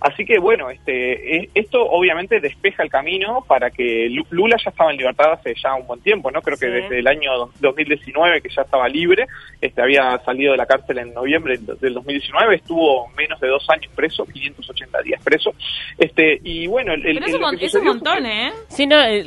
Así 0.00 0.24
que, 0.24 0.38
bueno, 0.38 0.70
este, 0.70 1.36
e, 1.36 1.50
esto 1.54 1.82
obviamente 1.82 2.40
despeja 2.40 2.82
el 2.82 2.90
camino 2.90 3.44
para 3.46 3.70
que 3.70 4.08
Lula 4.30 4.56
ya 4.62 4.70
estaba 4.70 4.90
en 4.90 4.98
libertad 4.98 5.32
hace 5.32 5.54
ya 5.54 5.74
un 5.74 5.86
buen 5.86 6.00
tiempo, 6.00 6.30
¿no? 6.30 6.42
Creo 6.42 6.58
que 6.58 6.63
desde 6.70 6.98
el 6.98 7.06
año 7.06 7.50
2019 7.60 8.40
que 8.40 8.48
ya 8.48 8.62
estaba 8.62 8.88
libre, 8.88 9.26
este, 9.60 9.82
había 9.82 10.18
salido 10.24 10.52
de 10.52 10.58
la 10.58 10.66
cárcel 10.66 10.98
en 10.98 11.14
noviembre 11.14 11.58
del 11.58 11.94
2019, 11.94 12.56
estuvo 12.56 13.08
menos 13.16 13.40
de 13.40 13.48
dos 13.48 13.64
años 13.70 13.90
preso, 13.94 14.24
580 14.24 15.02
días 15.02 15.22
preso, 15.22 15.50
este, 15.98 16.40
y 16.42 16.66
bueno... 16.66 16.92
El, 16.94 17.02
Pero 17.02 17.26
eso 17.26 17.50
es 17.60 17.74
un 17.74 17.84
montón, 17.84 18.26
¿eh? 18.26 18.52
Sí, 18.68 18.86
no, 18.86 19.00
eh, 19.02 19.24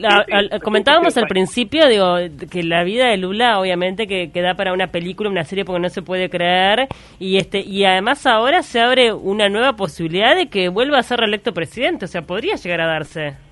comentábamos 0.63 1.17
al 1.17 1.27
principio, 1.27 1.87
digo, 1.87 2.17
que 2.51 2.63
la 2.63 2.83
vida 2.83 3.07
de 3.07 3.17
Lula 3.17 3.59
obviamente 3.59 4.07
que, 4.07 4.31
que 4.31 4.41
da 4.41 4.55
para 4.55 4.73
una 4.73 4.87
película, 4.87 5.29
una 5.29 5.43
serie 5.43 5.65
porque 5.65 5.81
no 5.81 5.89
se 5.89 6.01
puede 6.01 6.29
creer, 6.29 6.87
y 7.19 7.37
este 7.37 7.59
y 7.59 7.83
además 7.85 8.25
ahora 8.25 8.63
se 8.63 8.79
abre 8.79 9.13
una 9.13 9.49
nueva 9.49 9.73
posibilidad 9.73 10.35
de 10.35 10.47
que 10.47 10.69
vuelva 10.69 10.99
a 10.99 11.03
ser 11.03 11.19
reelecto 11.19 11.53
presidente, 11.53 12.05
o 12.05 12.07
sea, 12.07 12.21
podría 12.21 12.55
llegar 12.55 12.81
a 12.81 12.87
darse. 12.87 13.46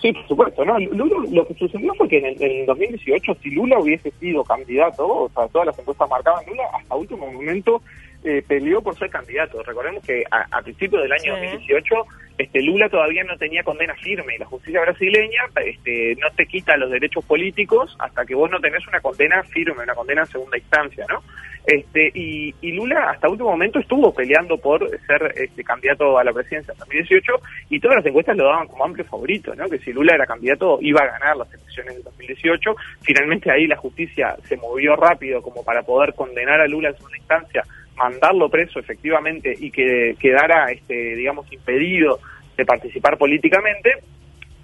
Sí, 0.00 0.12
por 0.12 0.28
supuesto, 0.28 0.64
¿no? 0.64 0.78
lo 0.78 1.46
que 1.46 1.54
sucedió 1.54 1.92
fue 1.94 2.08
que 2.08 2.18
en 2.18 2.26
el, 2.40 2.66
2018, 2.66 3.36
si 3.42 3.50
Lula 3.50 3.80
hubiese 3.80 4.12
sido 4.20 4.44
candidato, 4.44 5.06
o 5.06 5.30
sea, 5.34 5.48
todas 5.48 5.66
las 5.66 5.78
encuestas 5.78 6.08
marcaban 6.08 6.46
Lula, 6.46 6.62
hasta 6.72 6.94
último 6.94 7.30
momento 7.32 7.82
eh, 8.24 8.42
peleó 8.46 8.82
por 8.82 8.96
ser 8.98 9.10
candidato. 9.10 9.62
Recordemos 9.62 10.04
que 10.04 10.24
a, 10.30 10.62
principios 10.62 11.02
del 11.02 11.12
año 11.12 11.32
2018 11.32 11.94
este, 12.38 12.62
Lula 12.62 12.88
todavía 12.88 13.24
no 13.24 13.36
tenía 13.36 13.62
condena 13.62 13.94
firme 13.94 14.34
y 14.34 14.38
la 14.38 14.46
justicia 14.46 14.80
brasileña 14.80 15.42
este, 15.64 16.16
no 16.20 16.28
te 16.36 16.46
quita 16.46 16.76
los 16.76 16.90
derechos 16.90 17.24
políticos 17.24 17.96
hasta 17.98 18.24
que 18.24 18.34
vos 18.34 18.50
no 18.50 18.60
tenés 18.60 18.86
una 18.86 19.00
condena 19.00 19.42
firme, 19.44 19.82
una 19.82 19.94
condena 19.94 20.22
en 20.22 20.26
segunda 20.28 20.56
instancia, 20.56 21.04
¿no? 21.08 21.22
Este, 21.66 22.10
y, 22.14 22.54
Lula 22.72 23.10
hasta 23.10 23.28
último 23.28 23.50
momento 23.50 23.78
estuvo 23.78 24.14
peleando 24.14 24.56
por 24.56 24.88
ser 25.06 25.34
este, 25.36 25.64
candidato 25.64 26.16
a 26.16 26.24
la 26.24 26.32
presidencia 26.32 26.72
en 26.72 26.78
2018 26.78 27.32
y 27.70 27.80
todas 27.80 27.96
las 27.96 28.06
encuestas 28.06 28.36
lo 28.36 28.44
daban 28.44 28.68
como 28.68 28.84
amplio 28.84 29.04
favorito, 29.04 29.54
¿no? 29.54 29.68
Que 29.68 29.78
si 29.78 29.92
Lula 29.92 30.14
era 30.14 30.24
candidato 30.24 30.78
iba 30.80 31.00
a 31.00 31.18
ganar 31.18 31.36
las 31.36 31.52
elecciones 31.52 31.96
de 31.96 32.02
2018. 32.02 32.74
Finalmente 33.02 33.50
ahí 33.50 33.66
la 33.66 33.76
justicia 33.76 34.36
se 34.44 34.56
movió 34.56 34.94
rápido 34.96 35.42
como 35.42 35.64
para 35.64 35.82
poder 35.82 36.14
condenar 36.14 36.60
a 36.60 36.68
Lula 36.68 36.90
en 36.90 36.96
segunda 36.96 37.18
instancia 37.18 37.64
mandarlo 37.98 38.48
preso 38.48 38.78
efectivamente 38.78 39.54
y 39.58 39.70
que 39.70 40.14
quedara, 40.18 40.70
este, 40.70 41.16
digamos, 41.16 41.52
impedido 41.52 42.20
de 42.56 42.64
participar 42.64 43.18
políticamente. 43.18 43.90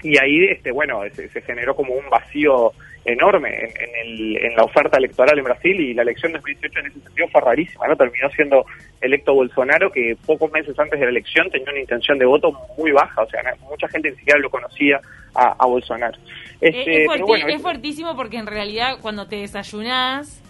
Y 0.03 0.19
ahí, 0.19 0.45
este, 0.45 0.71
bueno, 0.71 1.01
se, 1.13 1.41
generó 1.43 1.75
como 1.75 1.95
un 1.95 2.09
vacío 2.11 2.73
enorme 3.07 3.73
en, 4.03 4.37
en, 4.37 4.55
la 4.55 4.65
oferta 4.65 4.99
electoral 4.99 5.39
en 5.39 5.45
Brasil 5.45 5.79
y 5.79 5.95
la 5.95 6.03
elección 6.03 6.33
de 6.33 6.39
2018 6.39 6.79
en 6.81 6.87
ese 6.87 7.01
sentido 7.01 7.29
fue 7.29 7.41
rarísima, 7.41 7.87
¿no? 7.89 7.97
Terminó 7.97 8.31
siendo 8.31 8.65
electo 9.01 9.35
Bolsonaro 9.35 9.91
que 9.91 10.17
pocos 10.27 10.51
meses 10.53 10.79
antes 10.79 10.99
de 10.99 11.07
la 11.07 11.11
elección 11.11 11.51
tenía 11.51 11.71
una 11.71 11.81
intención 11.81 12.19
de 12.19 12.27
voto 12.27 12.53
muy 12.79 12.93
baja, 12.93 13.23
o 13.23 13.29
sea, 13.29 13.43
mucha 13.69 13.89
gente 13.89 14.11
ni 14.11 14.17
siquiera 14.17 14.41
lo 14.41 14.51
conocía 14.51 15.01
a, 15.35 15.67
Bolsonaro. 15.67 16.19
Este, 16.61 17.05
es, 17.05 17.63
fuertísimo 17.63 18.15
porque 18.15 18.37
en 18.39 18.47
realidad 18.47 18.99
cuando 19.01 19.27
te 19.27 19.37
desayunás 19.37 20.44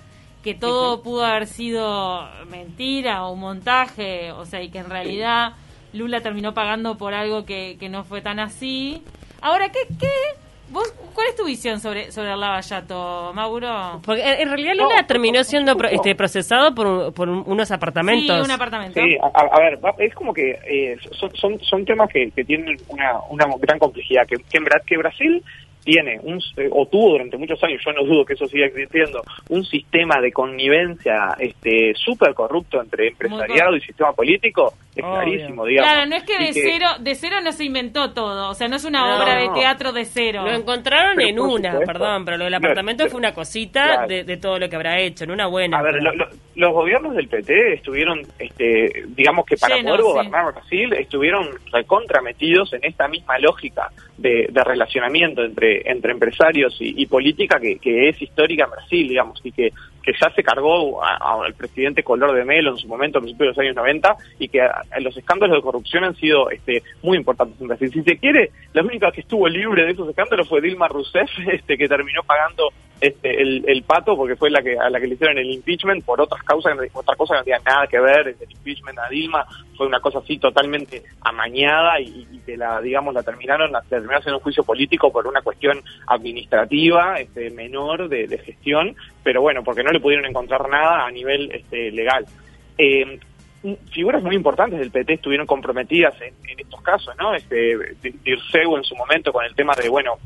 que 0.45 0.55
todo 0.55 1.03
pudo 1.03 1.25
haber 1.25 1.47
sido 1.47 2.29
mentira 2.51 3.25
o 3.25 3.33
un 3.33 3.41
montaje, 3.41 4.31
o 4.31 4.45
sea, 4.45 4.63
y 4.63 4.69
que 4.69 4.79
en 4.79 4.91
realidad 4.91 5.55
Lula 5.95 6.21
terminó 6.21 6.53
pagando 6.53 6.99
por 6.99 7.15
algo 7.15 7.47
que, 7.47 7.79
que 7.81 7.89
no 7.89 8.05
fue 8.05 8.21
tan 8.21 8.39
así. 8.39 9.03
Ahora, 9.41 9.71
¿qué, 9.71 9.81
qué 9.99 10.11
¿Vos, 10.71 10.93
¿Cuál 11.15 11.29
es 11.29 11.37
tu 11.37 11.45
visión 11.45 11.79
sobre, 11.79 12.11
sobre 12.11 12.33
el 12.33 12.41
lavallato, 12.41 13.33
Mauro? 13.35 14.01
Porque 14.05 14.23
en 14.23 14.49
realidad 14.49 14.75
Lula 14.75 15.07
terminó 15.07 15.45
siendo 15.45 15.77
este, 15.91 16.15
procesado 16.15 16.75
por, 16.75 17.13
por 17.13 17.29
unos 17.29 17.71
apartamentos. 17.71 18.37
Sí, 18.37 18.43
un 18.45 18.51
apartamento. 18.51 19.01
Sí, 19.01 19.17
a, 19.21 19.61
ver, 19.61 19.79
es 19.99 20.15
como 20.15 20.33
que 20.33 20.59
eh, 20.67 20.97
son, 21.13 21.61
son, 21.61 21.85
temas 21.85 22.09
que, 22.11 22.31
que 22.31 22.45
tienen 22.45 22.77
una, 22.89 23.21
una 23.29 23.47
gran 23.61 23.79
complejidad. 23.79 24.27
Que, 24.27 24.37
que, 24.37 24.59
que 24.87 24.97
Brasil 24.97 25.45
tiene 25.85 26.19
un, 26.23 26.41
eh, 26.57 26.69
o 26.71 26.87
tuvo 26.87 27.11
durante 27.11 27.37
muchos 27.37 27.63
años, 27.63 27.81
yo 27.85 27.93
no 27.93 28.05
dudo 28.05 28.25
que 28.25 28.33
eso 28.33 28.47
siga 28.47 28.67
existiendo, 28.67 29.23
un 29.51 29.65
sistema 29.65 30.21
de 30.21 30.33
connivencia 30.33 31.37
este 31.39 31.93
súper 31.95 32.35
corrupto 32.35 32.81
entre 32.81 33.09
empresariado 33.09 33.77
y 33.77 33.81
sistema 33.81 34.13
político, 34.13 34.73
es 34.97 35.05
clarísimo, 35.05 35.67
digamos. 35.67 35.93
Claro, 35.93 36.09
no 36.09 36.17
es 36.17 36.23
que 36.23 36.39
de 36.39 36.53
cero 36.53 36.87
de 37.01 37.15
cero 37.15 37.37
no 37.43 37.53
se 37.53 37.65
inventó 37.65 38.13
todo, 38.13 38.51
o 38.51 38.55
sea, 38.55 38.69
no 38.69 38.77
es 38.77 38.85
una 38.85 39.17
obra 39.17 39.37
de 39.37 39.49
teatro 39.51 39.93
de 39.93 40.05
cero. 40.05 40.43
Lo 40.45 40.55
encontraron 40.55 41.21
en 41.21 41.39
una, 41.39 41.79
perdón, 41.81 42.25
pero 42.25 42.39
lo 42.39 42.45
del 42.45 42.55
apartamento 42.55 43.07
fue 43.09 43.19
una 43.19 43.35
cosita 43.35 44.07
de, 44.07 44.37
todo 44.37 44.59
lo 44.59 44.69
que 44.69 44.77
habrá 44.77 45.01
hecho, 45.01 45.25
en 45.25 45.31
una 45.31 45.47
buena. 45.47 45.79
A 45.79 45.83
ver, 45.83 45.97
los 46.55 46.73
gobiernos 46.73 47.15
del 47.15 47.29
PT 47.29 47.75
estuvieron, 47.75 48.21
este, 48.39 49.05
digamos 49.09 49.45
que 49.45 49.57
para 49.57 49.77
poder 49.83 50.03
gobernar 50.03 50.53
Brasil, 50.53 50.93
estuvieron 50.95 51.49
recontrametidos 51.73 52.73
en 52.73 52.85
esta 52.85 53.09
misma 53.09 53.39
lógica 53.39 53.91
de 54.19 54.65
relacionamiento 54.65 55.43
entre 55.43 55.75
entre, 55.91 56.13
empresarios 56.13 56.77
y, 56.81 57.07
política 57.07 57.59
que, 57.61 58.09
es 58.09 58.21
histórica 58.21 58.65
en 58.65 58.71
Brasil, 58.71 59.09
digamos, 59.09 59.41
y 59.45 59.53
que, 59.53 59.73
que 60.03 60.13
ya 60.21 60.31
se 60.31 60.43
cargó 60.43 61.03
al 61.03 61.55
presidente 61.55 62.03
Color 62.03 62.35
de 62.35 62.45
Melo 62.45 62.73
en 62.73 62.77
su 62.77 62.89
momento, 62.89 63.19
a 63.19 63.21
principios 63.21 63.47
de 63.47 63.51
los 63.51 63.59
años 63.59 63.77
90, 63.77 64.17
y 64.39 64.49
que 64.49 64.61
los 65.01 65.17
escándalos 65.17 65.57
de 65.57 65.63
corrupción 65.63 66.05
han 66.05 66.17
sido 66.17 66.51
este, 66.51 66.83
muy 67.03 67.17
importantes 67.17 67.61
en 67.61 67.69
Brasil. 67.69 67.91
Si 67.93 68.03
se 68.03 68.19
quiere, 68.19 68.51
la 68.73 68.83
única 68.83 69.11
que 69.11 69.21
estuvo 69.23 69.49
libre 69.49 69.85
de 69.85 69.93
esos 69.93 70.09
escándalos 70.09 70.49
fue 70.49 70.61
Dilma 70.61 70.89
Rousseff, 70.89 71.31
este, 71.53 71.77
que 71.77 71.89
terminó 71.89 72.23
pagando 72.23 72.71
este, 73.07 73.43
el, 73.43 73.83
pato 73.87 74.17
porque 74.17 74.35
fue 74.35 74.51
la 74.51 74.63
que 74.63 74.79
a 74.79 74.89
la 74.89 74.99
que 74.99 75.07
le 75.07 75.15
hicieron 75.15 75.37
el 75.37 75.51
impeachment 75.51 76.03
por 76.05 76.23
otras 76.23 76.43
causas, 76.43 76.75
otra 76.95 77.15
cosa 77.17 77.35
que 77.35 77.39
no 77.39 77.45
tenía 77.45 77.61
nada 77.65 77.87
que 77.87 78.01
ver, 78.01 78.29
el 78.29 78.51
impeachment 78.51 78.99
a 78.99 79.09
Dilma 79.11 79.47
fue 79.77 79.87
una 79.87 80.01
cosa 80.01 80.21
así 80.21 80.39
totalmente 80.39 81.03
amañada 81.21 82.01
y, 82.01 82.41
que 82.47 82.57
la, 82.57 82.81
digamos, 82.81 83.13
la 83.13 83.23
terminaron, 83.23 83.73
la 83.73 83.83
terminaron 83.83 84.21
haciendo 84.21 84.39
un 84.39 84.43
juicio 84.43 84.65
político 84.65 85.13
por 85.13 85.27
una 85.27 85.43
cuestión 85.43 85.83
administrativa 86.07 87.17
este, 87.17 87.51
menor 87.51 88.09
de, 88.09 88.39
gestión, 88.39 88.97
pero 89.23 89.43
bueno, 89.43 89.63
porque 89.63 89.83
no 89.83 89.91
le 89.91 90.01
pudieron 90.01 90.25
encontrar 90.25 90.67
nada 90.71 91.07
a 91.07 91.11
nivel 91.11 91.51
este, 91.53 91.91
legal. 91.91 92.25
Eh, 92.79 93.19
figuras 93.93 94.23
muy 94.23 94.35
importantes 94.35 94.79
del 94.79 94.91
PT 94.91 95.15
estuvieron 95.15 95.47
comprometidas 95.47 96.15
en, 96.23 96.35
estos 96.59 96.81
casos, 96.81 97.15
¿no? 97.19 97.35
Este, 97.35 97.77
Dirceu 98.25 98.77
en 98.77 98.85
su 98.85 98.95
momento 98.97 99.31
con 99.31 99.45
el 99.45 99.55
tema 99.55 99.75
de, 99.75 99.89
bueno, 99.89 100.19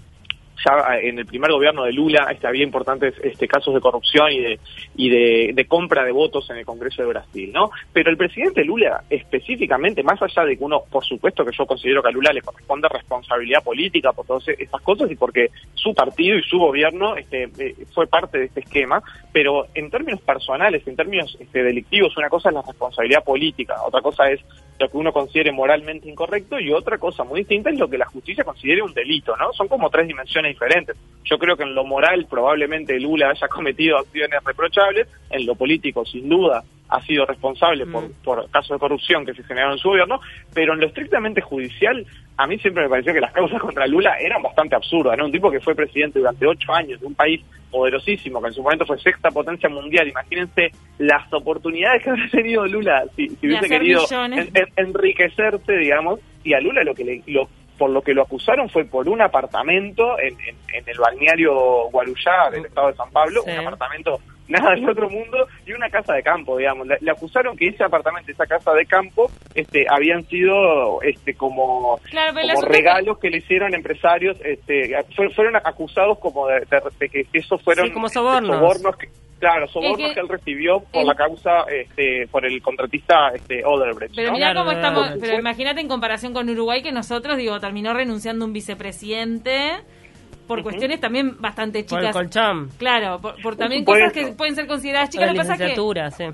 ya 0.65 0.99
en 1.01 1.19
el 1.19 1.27
primer 1.27 1.51
gobierno 1.51 1.85
de 1.85 1.93
Lula 1.93 2.29
este, 2.31 2.47
había 2.47 2.65
importantes 2.65 3.15
este, 3.23 3.47
casos 3.47 3.75
de 3.75 3.81
corrupción 3.81 4.33
y 4.33 4.41
de 4.41 4.61
y 4.97 5.11
de, 5.11 5.67
compra 5.67 6.05
de 6.05 6.13
votos 6.13 6.49
en 6.51 6.57
el 6.57 6.65
Congreso 6.65 7.03
de 7.03 7.09
Brasil, 7.09 7.51
¿no? 7.53 7.71
Pero 7.93 8.11
el 8.11 8.17
presidente 8.17 8.65
Lula 8.65 9.05
específicamente, 9.09 10.03
más 10.03 10.21
allá 10.23 10.45
de 10.45 10.57
que 10.57 10.65
uno, 10.65 10.83
por 10.91 11.05
supuesto 11.05 11.45
que 11.45 11.57
yo 11.57 11.67
considero 11.67 12.03
que 12.03 12.09
a 12.09 12.13
Lula 12.13 12.33
le 12.33 12.43
corresponde 12.43 12.89
responsabilidad 12.89 13.63
política 13.63 14.13
por 14.13 14.27
todas 14.27 14.49
estas 14.49 14.83
cosas 14.83 15.11
y 15.11 15.17
porque 15.17 15.51
su 15.75 15.95
partido 15.95 16.37
y 16.37 16.43
su 16.43 16.59
gobierno 16.59 17.17
este, 17.17 17.45
eh, 17.59 17.75
fue 17.95 18.07
parte 18.07 18.39
de 18.39 18.45
este 18.47 18.61
esquema, 18.61 19.03
pero 19.33 19.67
en 19.75 19.91
términos 19.91 20.21
personales, 20.23 20.87
en 20.87 20.97
términos 20.97 21.37
este, 21.39 21.63
delictivos, 21.63 22.17
una 22.17 22.29
cosa 22.29 22.49
es 22.49 22.55
la 22.55 22.63
responsabilidad 22.63 23.23
política, 23.25 23.77
otra 23.85 24.01
cosa 24.01 24.31
es 24.31 24.41
lo 24.79 24.89
que 24.89 24.97
uno 24.97 25.13
considere 25.13 25.53
moralmente 25.53 26.09
incorrecto 26.09 26.59
y 26.59 26.73
otra 26.73 26.99
cosa 26.99 27.25
muy 27.25 27.41
distinta 27.41 27.71
es 27.71 27.79
lo 27.79 27.89
que 27.89 27.99
la 27.99 28.07
justicia 28.07 28.45
considere 28.45 28.83
un 28.83 28.95
delito, 28.95 29.37
¿no? 29.37 29.53
Son 29.53 29.69
como 29.69 29.91
tres 29.91 30.07
dimensiones 30.07 30.48
diferentes. 30.49 30.97
Yo 31.25 31.39
creo 31.39 31.57
que 31.57 31.65
en 31.65 31.75
lo 31.75 31.85
moral 31.85 32.27
probablemente 32.29 32.99
Lula 32.99 33.31
haya 33.31 33.49
cometido 33.49 33.99
acciones 33.99 34.43
reprochables, 34.45 35.09
en 35.31 35.47
lo 35.47 35.55
político 35.55 36.05
sin 36.05 36.29
duda 36.29 36.65
ha 36.89 37.03
sido 37.03 37.27
responsable 37.27 37.87
por, 37.87 38.05
mm. 38.05 38.13
por 38.25 38.51
casos 38.51 38.77
de 38.77 38.79
corrupción 38.79 39.27
que 39.27 39.35
se 39.35 39.45
generaron 39.45 39.75
en 39.75 39.79
su 39.79 39.89
gobierno, 39.89 40.21
pero 40.55 40.73
en 40.73 40.81
lo 40.81 40.87
estrictamente 40.87 41.41
judicial, 41.41 42.07
a 42.37 42.47
mí 42.47 42.59
siempre 42.59 42.85
me 42.85 42.89
pareció 42.89 43.13
que 43.13 43.21
las 43.21 43.33
causas 43.33 43.61
contra 43.61 43.87
Lula 43.87 44.17
eran 44.19 44.43
bastante 44.43 44.75
absurdas, 44.75 45.19
¿no? 45.19 45.27
Un 45.27 45.33
tipo 45.33 45.51
que 45.51 45.61
fue 45.61 45.75
presidente 45.75 46.19
durante 46.19 46.47
ocho 46.47 46.73
años 46.73 47.01
de 47.01 47.07
un 47.07 47.15
país 47.15 47.45
poderosísimo, 47.71 48.41
que 48.41 48.49
en 48.49 48.55
su 48.55 48.63
momento 48.63 48.87
fue 48.87 48.99
sexta 48.99 49.31
potencia 49.31 49.69
mundial, 49.69 50.09
imagínense 50.09 50.73
las 50.99 51.31
oportunidades 51.33 52.03
que 52.03 52.11
habría 52.11 52.29
tenido 52.31 52.67
Lula 52.67 53.05
si, 53.15 53.29
hubiese 53.43 53.69
querido 53.69 54.01
enriquecerse, 54.77 55.73
digamos, 55.73 56.21
y 56.43 56.55
a 56.55 56.61
Lula 56.61 56.83
lo 56.85 56.95
que 56.95 57.05
le, 57.05 57.23
lo, 57.27 57.49
por 57.79 57.91
lo 57.91 58.03
que 58.03 58.13
lo 58.13 58.23
acusaron 58.23 58.69
fue 58.69 58.85
por 58.85 59.09
un 59.09 59.23
apartamento 59.23 60.19
en, 60.19 60.37
el 60.75 60.99
balneario 60.99 61.89
Guarujá 61.91 62.51
del 62.51 62.67
estado 62.67 62.89
de 62.89 62.95
San 62.95 63.11
Pablo, 63.11 63.43
un 63.45 63.59
apartamento 63.67 64.21
nada 64.49 64.71
del 64.75 64.89
otro 64.89 65.09
mundo 65.09 65.47
y 65.67 65.73
una 65.73 65.89
casa 65.91 66.15
de 66.15 66.23
campo, 66.23 66.57
digamos. 66.57 66.87
Le, 66.87 67.11
acusaron 67.11 67.57
que 67.57 67.69
ese 67.69 67.85
apartamento, 67.85 68.33
esa 68.33 68.47
casa 68.47 68.73
de 68.73 68.87
campo, 68.87 69.31
este, 69.55 69.87
habían 69.89 70.25
sido 70.27 71.01
este 71.03 71.35
como, 71.35 72.01
regalos 72.67 73.19
que... 73.19 73.31
le 73.31 73.39
hicieron 73.39 73.75
empresarios, 73.75 74.39
este, 74.43 74.97
fueron 75.35 75.57
acusados 75.57 76.19
como 76.19 76.47
de, 76.49 76.67
que 77.11 77.27
eso 77.33 77.59
fueron 77.59 77.91
como 77.91 78.09
sobornos. 78.09 78.97
que, 78.97 79.09
Claro, 79.39 79.69
sobornos 79.69 80.13
que, 80.13 80.21
él 80.21 80.29
recibió 80.29 80.81
por 80.81 81.05
la 81.05 81.15
causa, 81.15 81.63
este, 81.71 82.27
por 82.31 82.45
el 82.45 82.61
contratista 82.61 83.29
este, 83.35 83.65
Odebrecht. 83.65 84.15
Pero 84.17 84.33
mira 84.33 84.53
cómo 84.55 84.73
estamos, 84.73 85.11
pero 85.21 85.39
imagínate 85.39 85.81
en 85.81 85.89
comparación 85.89 86.33
con 86.33 86.49
Uruguay 86.49 86.83
que 86.83 86.93
nosotros, 86.93 87.37
digo, 87.37 87.59
terminó 87.61 87.95
renunciando 87.95 88.45
un 88.45 88.53
vicepresidente 88.53 89.77
por 90.49 90.63
cuestiones 90.63 90.99
también 90.99 91.41
bastante 91.41 91.85
chicas. 91.85 92.13
Por 92.13 92.25
el 92.25 92.31
Claro, 92.79 93.21
por, 93.21 93.57
también 93.57 93.85
cosas 93.85 94.13
que 94.13 94.29
pueden 94.29 94.57
ser 94.57 94.67
consideradas 94.67 95.11
chicas. 95.11 95.29
Lo 95.29 95.35
que 95.35 95.39
pasa 95.39 95.57
que 95.57 95.75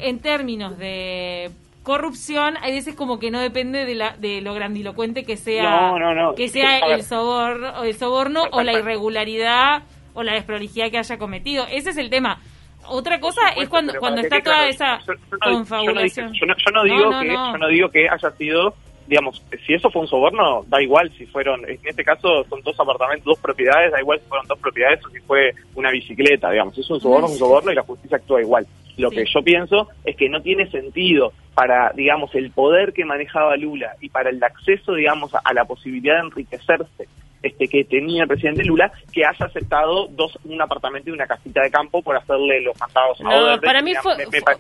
en 0.09 0.21
términos 0.21 0.79
de 0.79 1.51
corrupción 1.83 2.57
hay 2.63 2.73
veces 2.73 2.95
como 2.95 3.19
que 3.19 3.31
no 3.31 3.41
depende 3.41 3.85
de, 3.85 3.95
la, 3.95 4.17
de 4.17 4.41
lo 4.41 4.55
grandilocuente 4.55 5.25
que 5.25 5.37
sea 5.37 5.93
que 6.35 6.49
sea 6.49 6.79
el 6.79 7.03
soborno, 7.03 7.83
el 7.85 7.95
soborno 7.95 8.45
o 8.53 8.63
la 8.63 8.73
irregularidad 8.73 9.83
o 10.15 10.23
la 10.23 10.33
desprolijidad 10.33 10.91
que 10.91 10.99
haya 10.99 11.19
cometido. 11.19 11.67
Ese 11.71 11.91
es 11.91 11.99
el 11.99 12.09
tema. 12.09 12.41
Otra 12.89 13.21
cosa 13.21 13.41
es 13.57 13.69
cuando, 13.69 13.95
cuando 13.99 14.21
está 14.21 14.41
toda 14.41 14.69
esa 14.69 15.01
confabulación. 15.43 16.33
Yo 16.33 16.47
no, 16.47 16.85
digo 16.85 17.11
que, 17.21 17.29
yo 17.29 17.59
no 17.59 17.69
digo 17.69 17.89
que 17.91 18.09
haya 18.09 18.31
sido 18.33 18.75
digamos, 19.07 19.43
si 19.67 19.75
eso 19.75 19.91
fue 19.91 20.03
un 20.03 20.09
soborno, 20.09 20.63
da 20.67 20.81
igual 20.83 21.11
si 21.17 21.27
fueron, 21.27 21.69
en 21.69 21.79
este 21.85 22.05
caso 22.05 22.45
son 22.49 22.63
dos 22.63 22.79
apartamentos, 22.79 23.25
dos 23.25 23.39
propiedades, 23.39 23.93
da 23.93 24.01
igual 24.01 24.19
si 24.21 24.27
fueron 24.27 24.47
dos 24.47 24.59
propiedades 24.59 25.05
o 25.05 25.11
si 25.11 25.21
fue 25.21 25.53
una 25.75 25.91
bicicleta, 25.91 26.51
digamos, 26.51 26.75
si 26.75 26.81
es 26.81 26.91
un 26.91 27.01
soborno, 27.01 27.27
es 27.27 27.33
un 27.33 27.39
soborno 27.39 27.71
y 27.71 27.75
la 27.75 27.83
justicia 27.83 28.17
actúa 28.17 28.41
igual. 28.41 28.67
Lo 28.97 29.11
que 29.11 29.25
yo 29.27 29.43
pienso 29.43 29.89
es 30.05 30.17
que 30.17 30.29
no 30.29 30.41
tiene 30.41 30.71
sentido 30.71 31.33
para, 31.55 31.93
digamos, 31.95 32.35
el 32.35 32.51
poder 32.51 32.93
que 32.93 33.05
manejaba 33.05 33.57
Lula 33.57 33.97
y 34.01 34.09
para 34.09 34.31
el 34.31 34.43
acceso, 34.43 34.95
digamos, 34.95 35.33
a 35.35 35.53
la 35.53 35.65
posibilidad 35.65 36.15
de 36.15 36.29
enriquecerse 36.29 37.09
este, 37.45 37.69
que 37.69 37.85
tenía 37.85 38.23
el 38.23 38.29
presidente 38.29 38.65
Lula, 38.65 38.91
que 39.13 39.23
haya 39.25 39.47
aceptado 39.47 40.09
dos, 40.09 40.39
un 40.45 40.61
apartamento 40.61 41.11
y 41.11 41.13
una 41.13 41.27
casita 41.27 41.63
de 41.63 41.71
campo 41.71 42.03
por 42.03 42.17
hacerle 42.17 42.63
los 42.63 42.79
mandados 42.81 43.21
no, 43.21 43.61
Para 43.61 43.83
mí 43.83 43.93
fue, 44.03 44.17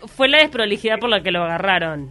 fue 0.06 0.28
la 0.28 0.38
desprolijidad 0.38 0.98
por 0.98 1.08
la 1.08 1.22
que 1.22 1.30
lo 1.30 1.42
agarraron. 1.42 2.10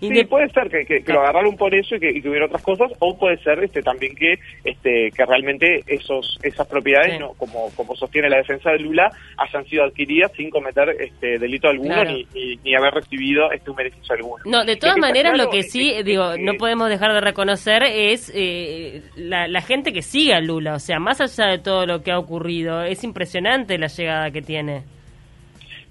Sí, 0.00 0.24
puede 0.24 0.48
ser 0.48 0.68
que, 0.70 1.02
lo 1.12 1.20
agarraron 1.20 1.56
por 1.56 1.74
eso 1.74 1.94
y 1.96 2.00
que, 2.00 2.28
hubiera 2.28 2.46
otras 2.46 2.62
cosas, 2.62 2.90
o 3.00 3.16
puede 3.18 3.36
ser 3.38 3.62
este 3.62 3.82
también 3.82 4.14
que 4.14 4.34
este 4.64 5.10
que 5.14 5.26
realmente 5.26 5.82
esos 5.86 6.38
esas 6.42 6.66
propiedades, 6.66 7.20
no 7.20 7.32
como 7.34 7.70
como 7.76 7.94
sostiene 7.94 8.30
la 8.30 8.38
defensa 8.38 8.70
de 8.70 8.78
Lula, 8.78 9.10
hayan 9.36 9.64
sido 9.66 9.84
adquiridas 9.84 10.32
sin 10.32 10.48
cometer 10.48 10.88
este 10.98 11.38
delito 11.38 11.68
alguno 11.68 12.02
ni, 12.04 12.26
ni, 12.64 12.74
haber 12.74 12.94
recibido 12.94 13.52
este 13.52 13.70
un 13.70 13.76
beneficio 13.76 14.14
alguno. 14.14 14.42
No, 14.46 14.64
de 14.64 14.76
todas 14.76 14.96
maneras, 14.96 15.36
lo 15.36 15.50
que 15.50 15.62
sí, 15.62 16.02
digo, 16.02 16.36
no 16.38 16.54
podemos 16.54 16.88
dejar 16.88 17.12
de 17.12 17.20
reconocer 17.20 17.82
es 17.82 18.32
eh, 18.34 19.02
la, 19.16 19.48
la 19.48 19.60
gente 19.60 19.92
que 19.92 20.02
sigue 20.02 20.32
a 20.32 20.40
Lula, 20.40 20.74
o 20.74 20.78
sea, 20.78 20.98
más 20.98 21.20
allá 21.20 21.50
de 21.50 21.58
todo 21.58 21.84
lo 21.84 22.02
que 22.02 22.10
ha 22.10 22.18
ocurrido, 22.18 22.82
es 22.82 23.04
impresionante 23.04 23.76
la 23.76 23.88
llegada 23.88 24.30
que 24.30 24.40
tiene. 24.40 24.82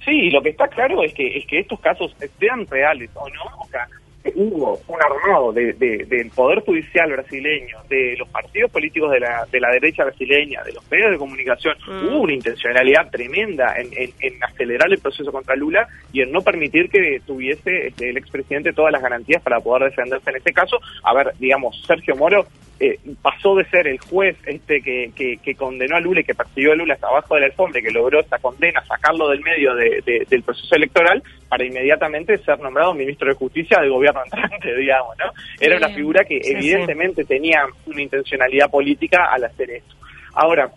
Sí, 0.06 0.30
lo 0.30 0.42
que 0.42 0.50
está 0.50 0.68
claro 0.68 1.04
es 1.04 1.14
que 1.14 1.38
es 1.38 1.46
que 1.46 1.60
estos 1.60 1.80
casos 1.82 2.16
sean 2.40 2.66
reales 2.68 3.10
o 3.16 3.28
no, 3.30 3.44
o 3.60 3.68
sea, 3.68 3.88
hubo 4.36 4.80
un 4.88 5.02
armado 5.02 5.52
de, 5.54 5.74
del 5.74 6.30
Poder 6.32 6.60
Judicial 6.62 7.12
brasileño, 7.12 7.78
de 7.90 8.16
los 8.18 8.28
partidos 8.30 8.72
políticos 8.72 9.12
de 9.12 9.20
la, 9.20 9.48
de 9.52 9.60
la 9.60 9.70
derecha 9.72 10.04
brasileña, 10.04 10.64
de 10.64 10.74
los 10.74 10.90
medios 10.92 11.12
de 11.12 11.18
comunicación, 11.18 11.76
mm. 11.88 12.08
hubo 12.08 12.22
una 12.22 12.34
intencionalidad 12.34 13.10
tremenda 13.10 13.76
en, 13.78 13.90
en, 14.20 14.44
acelerar 14.44 14.92
el 14.92 15.00
proceso 15.00 15.32
contra 15.32 15.56
Lula 15.56 15.88
y 16.12 16.22
en 16.22 16.32
no 16.32 16.42
permitir 16.42 16.90
que 16.90 17.22
tuviese 17.26 17.88
este, 17.88 18.10
el 18.10 18.18
expresidente 18.18 18.74
todas 18.74 18.92
las 18.92 19.02
garantías 19.02 19.42
para 19.42 19.60
poder 19.60 19.90
defenderse 19.90 20.30
en 20.30 20.38
este 20.38 20.54
caso. 20.54 20.80
A 21.04 21.14
ver, 21.14 21.34
digamos, 21.40 21.82
Sergio 21.86 22.16
Moro 22.16 22.46
eh, 22.82 22.98
pasó 23.22 23.56
de 23.56 23.66
ser 23.66 23.88
el 23.88 24.00
juez 24.00 24.38
este 24.46 24.82
que, 24.82 25.12
que, 25.14 25.56
condenó 25.56 25.98
a 25.98 26.00
Lula 26.00 26.22
y 26.22 26.24
que 26.24 26.34
persiguió 26.34 26.72
a 26.72 26.76
Lula 26.76 26.94
hasta 26.94 27.08
abajo 27.08 27.36
del 27.36 27.44
alfombra 27.46 27.80
y 27.80 27.84
que 27.84 27.92
logró 27.92 28.22
esta 28.22 28.40
condena, 28.40 28.82
sacarlo 28.86 29.28
del 29.28 29.42
medio 29.42 29.76
del 29.76 30.44
proceso 30.44 30.76
electoral, 30.76 31.22
para 31.50 31.66
inmediatamente 31.66 32.38
ser 32.38 32.58
nombrado 32.60 32.94
ministro 32.94 33.28
de 33.28 33.36
Justicia 33.36 33.82
del 33.82 33.92
gobierno 33.92 34.22
entrante, 34.24 34.76
digamos, 34.78 35.18
¿no? 35.18 35.32
Era 35.60 35.76
una 35.76 35.90
figura 35.90 36.24
que 36.24 36.40
evidentemente 36.42 37.26
tenía 37.26 37.66
una 37.86 38.02
intencionalidad 38.02 38.70
política 38.70 39.26
al 39.30 39.44
hacer 39.44 39.72
esto. 39.72 39.96
Ahora, 40.34 40.72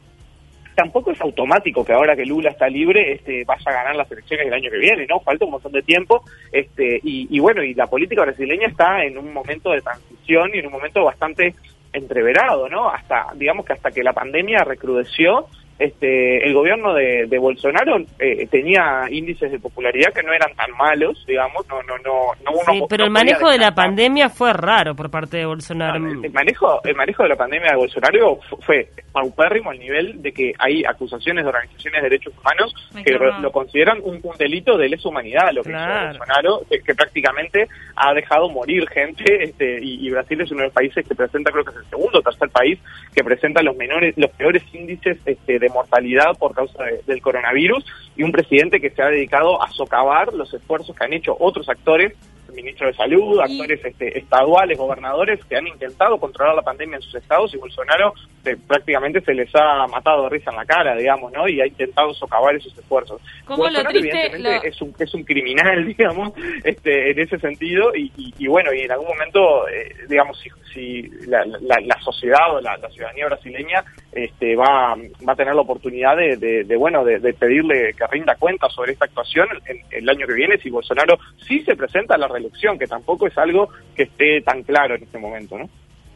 tampoco 0.75 1.13
es 1.13 1.21
automático 1.21 1.85
que 1.85 1.93
ahora 1.93 2.17
que 2.17 2.25
Lula 2.25 2.51
está 2.51 2.69
libre 2.69 3.13
este, 3.13 3.45
vaya 3.45 3.71
a 3.71 3.73
ganar 3.73 3.95
las 3.95 4.11
elecciones 4.11 4.47
del 4.47 4.55
año 4.55 4.71
que 4.71 4.79
viene, 4.79 5.07
¿no? 5.07 5.21
Falta 5.21 5.45
un 5.45 5.53
montón 5.53 5.73
de 5.73 5.83
tiempo 5.83 6.25
este, 6.51 7.01
y, 7.03 7.29
y 7.31 7.39
bueno, 7.39 7.63
y 7.63 7.75
la 7.75 7.87
política 7.87 8.23
brasileña 8.23 8.67
está 8.67 9.05
en 9.05 9.19
un 9.19 9.33
momento 9.33 9.71
de 9.71 9.83
transición 9.83 10.51
y 10.55 10.59
en 10.59 10.67
un 10.67 10.73
momento 10.73 11.05
bastante 11.05 11.55
entreverado, 11.93 12.69
¿no? 12.69 12.89
Hasta, 12.89 13.27
digamos 13.35 13.67
que 13.67 13.75
hasta 13.75 13.91
que 13.91 14.03
la 14.03 14.13
pandemia 14.13 14.65
recrudeció, 14.65 15.47
este, 15.79 16.47
el 16.47 16.55
gobierno 16.55 16.95
de, 16.95 17.39
Bolsonaro 17.39 17.97
eh, 18.19 18.47
tenía 18.49 19.07
índices 19.11 19.51
de 19.51 19.59
popularidad 19.59 20.13
que 20.13 20.23
no 20.23 20.33
eran 20.33 20.55
tan 20.55 20.71
malos, 20.73 21.25
digamos, 21.27 21.67
no, 21.69 21.83
no, 21.83 21.99
no, 21.99 22.33
no 22.45 22.53
uno 22.53 22.73
Sí, 22.73 22.83
pero 22.89 23.05
el 23.05 23.11
manejo 23.11 23.51
de 23.51 23.59
la 23.59 23.75
pandemia 23.75 24.29
fue 24.29 24.53
raro 24.53 24.95
por 24.95 25.11
parte 25.11 25.39
de 25.39 25.47
Bolsonaro. 25.47 25.97
el, 25.97 26.33
manejo, 26.33 26.81
el 26.85 26.95
manejo 26.95 27.25
de 27.25 27.29
la 27.31 27.37
pandemia 27.37 27.71
de 27.71 27.77
Bolsonaro 27.77 28.39
fue 28.61 28.89
paupérrimo 29.13 29.71
al 29.71 29.79
nivel 29.79 30.23
de 30.23 30.33
que 30.33 30.53
hay 30.59 30.85
acusaciones 30.85 31.45
de 31.45 31.49
organizaciones 31.49 32.03
de 32.03 32.09
derechos 32.09 32.35
humanos 32.39 32.75
que 33.05 33.13
lo 33.13 33.51
consideran 33.51 33.99
un, 34.03 34.23
delito 34.39 34.77
de 34.79 34.89
lesa 34.89 35.09
humanidad, 35.09 35.53
lo 35.53 35.63
que 35.63 35.71
hizo 35.71 35.79
Bolsonaro, 35.79 36.61
que, 36.69 36.95
prácticamente 36.95 37.69
ha 37.97 38.15
dejado 38.15 38.49
morir 38.49 38.89
gente, 38.89 39.45
este, 39.45 39.79
y, 39.83 40.11
Brasil 40.11 40.41
es 40.41 40.51
uno 40.51 40.61
de 40.61 40.67
los 40.67 40.75
países 40.75 41.07
que 41.07 41.15
presenta, 41.15 41.51
creo 41.51 41.65
que 41.65 41.71
es 41.71 41.77
el 41.79 41.91
segundo 41.91 42.19
o 42.19 42.23
tercer 42.23 42.49
país 42.51 42.79
que 43.15 43.25
presenta 43.25 43.63
los 43.63 43.77
menores, 43.77 44.15
los 44.17 44.31
peores 44.33 44.63
índices 44.73 45.19
este, 45.25 45.59
de 45.63 45.71
mortalidad 45.71 46.37
por 46.39 46.55
causa 46.55 46.85
del 47.07 47.23
coronavirus 47.23 47.85
y 48.17 48.23
un 48.23 48.33
presidente 48.33 48.81
que 48.81 48.91
se 48.91 49.03
ha 49.03 49.07
dedicado 49.07 49.63
a 49.63 49.71
socavar 49.71 50.35
los 50.35 50.53
esfuerzos 50.53 50.95
que 50.95 51.05
han 51.05 51.13
hecho 51.15 51.37
otros 51.39 51.69
actores 51.69 52.13
ministro 52.55 52.87
de 52.87 52.95
Salud, 52.95 53.41
actores 53.41 53.85
este, 53.85 54.19
estaduales, 54.19 54.79
gobernadores 54.79 55.45
que 55.45 55.57
han 55.57 55.67
intentado 55.67 56.19
controlar 56.19 56.55
la 56.55 56.63
pandemia 56.63 56.97
en 56.97 57.03
sus 57.03 57.15
estados 57.15 57.53
y 57.55 57.59
Bolsonaro 57.59 58.15
eh, 58.45 58.57
prácticamente 58.67 59.21
se 59.21 59.35
les 59.35 59.49
ha 59.55 59.87
matado 59.87 60.25
de 60.25 60.31
risa 60.31 60.51
en 60.51 60.57
la 60.57 60.65
cara, 60.65 60.97
digamos, 60.97 61.33
¿no? 61.33 61.49
Y 61.49 61.61
ha 61.61 61.67
intentado 61.67 62.13
socavar 62.15 62.55
esos 62.57 62.77
esfuerzos. 62.77 63.21
Bolsonaro, 63.47 63.91
evidentemente, 63.91 64.69
es, 64.69 64.83
un, 64.83 64.95
es 64.99 65.15
un 65.15 65.23
criminal, 65.25 65.87
digamos, 65.97 66.33
este, 66.65 67.13
en 67.13 67.19
ese 67.21 67.39
sentido 67.39 67.93
y, 67.95 68.47
bueno, 68.49 68.73
y 68.73 68.81
en 68.81 68.93
algún 68.93 69.09
momento, 69.09 69.69
eh, 69.69 69.95
digamos, 70.09 70.39
si, 70.41 70.51
si 70.73 71.03
la, 71.27 71.45
la, 71.45 72.01
sociedad 72.01 72.55
o 72.55 72.61
la, 72.61 72.77
ciudadanía 72.91 73.27
brasileña 73.27 73.85
este, 74.13 74.57
va, 74.57 74.97
va 75.27 75.33
a 75.33 75.37
tener 75.37 75.55
la 75.55 75.63
oportunidad 75.63 76.17
de, 76.17 76.65
de, 76.65 76.77
bueno, 76.77 77.05
de, 77.05 77.33
pedirle 77.35 77.95
que 77.95 78.07
rinda 78.09 78.37
cuenta 78.37 78.69
sobre 78.69 78.93
esta 78.93 79.07
actuación 79.07 79.47
el, 79.91 80.09
año 80.09 80.27
que 80.27 80.35
viene 80.35 80.59
si 80.59 80.71
Bolsonaro 80.71 81.19
sí 81.47 81.61
se 81.65 81.77
presenta 81.77 82.15
a 82.15 82.19
la 82.19 82.29
elección, 82.43 82.79
que 82.79 82.87
tampoco 82.87 83.27
es 83.27 83.37
algo 83.39 83.69
que 83.95 84.05
esté 84.05 84.41
tan 84.43 84.63
claro 84.63 84.95
en 84.95 85.03
este 85.03 85.19
momento, 85.19 85.59
¿no? 85.59 85.69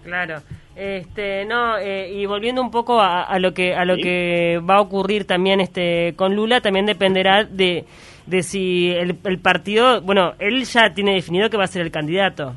Claro. 0.05 0.41
Este, 0.77 1.45
no, 1.47 1.79
eh, 1.79 2.13
y 2.13 2.27
volviendo 2.27 2.61
un 2.61 2.71
poco 2.71 3.01
a, 3.01 3.39
lo 3.39 3.53
que 3.55 3.75
a 3.75 3.85
lo 3.85 3.97
que 3.97 4.61
va 4.69 4.77
a 4.77 4.81
ocurrir 4.81 5.27
también 5.27 5.61
este 5.61 6.13
con 6.17 6.37
Lula, 6.37 6.61
también 6.61 6.87
dependerá 6.87 7.45
de, 7.45 7.85
de 8.27 8.43
si 8.43 8.91
el, 8.91 9.19
el 9.25 9.39
partido, 9.39 10.03
bueno, 10.03 10.35
él 10.39 10.65
ya 10.65 10.93
tiene 10.93 11.15
definido 11.15 11.49
que 11.49 11.57
va 11.57 11.65
a 11.65 11.69
ser 11.69 11.83
el 11.83 11.91
candidato. 11.91 12.55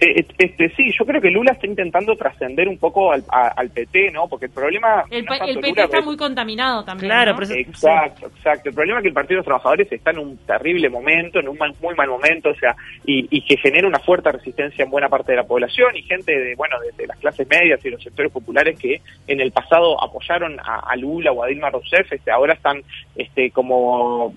Eh, 0.00 0.24
este, 0.38 0.68
sí, 0.76 0.92
yo 0.96 1.04
creo 1.04 1.20
que 1.20 1.30
Lula 1.30 1.52
está 1.52 1.66
intentando 1.66 2.14
trascender 2.16 2.68
un 2.68 2.78
poco 2.78 3.12
al, 3.12 3.70
PT, 3.70 4.12
¿no? 4.12 4.28
Porque 4.28 4.46
el 4.46 4.52
problema... 4.52 5.04
El, 5.10 5.24
PT 5.24 5.82
está 5.82 6.00
muy 6.00 6.16
contaminado 6.16 6.84
también, 6.84 7.10
Claro, 7.10 7.36
Exacto, 7.42 8.26
exacto. 8.26 8.68
El 8.68 8.74
problema 8.74 8.98
es 8.98 9.02
que 9.02 9.08
el 9.08 9.14
Partido 9.14 9.36
de 9.36 9.38
los 9.38 9.46
Trabajadores 9.46 9.90
está 9.90 10.12
en 10.12 10.18
un 10.18 10.36
terrible 10.38 10.88
momento, 10.88 11.40
en 11.40 11.48
un 11.48 11.58
muy 11.80 11.94
mal 11.96 12.08
momento, 12.08 12.50
o 12.50 12.54
sea, 12.54 12.76
y, 13.04 13.40
que 13.42 13.56
genera 13.56 13.88
una 13.88 13.98
fuerte 13.98 14.30
resistencia 14.30 14.84
en 14.84 14.90
buena 14.90 15.08
parte 15.08 15.32
de 15.32 15.36
la 15.36 15.44
población 15.44 15.96
y 15.96 16.02
gente 16.02 16.38
de, 16.38 16.54
bueno, 16.54 16.76
de, 16.96 17.06
las 17.06 17.18
clases 17.18 17.48
medias 17.48 17.84
y 17.84 17.90
los 17.90 18.02
sectores 18.02 18.30
populares 18.30 18.78
que 18.78 19.00
en 19.26 19.40
el 19.40 19.50
pasado 19.50 20.02
apoyaron 20.02 20.58
a, 20.60 20.94
Lula 20.96 21.32
o 21.32 21.42
a 21.42 21.46
Dilma 21.46 21.70
Rousseff, 21.70 22.12
este, 22.12 22.30
ahora 22.30 22.54
están 22.54 22.82
este, 23.16 23.50
como 23.50 24.34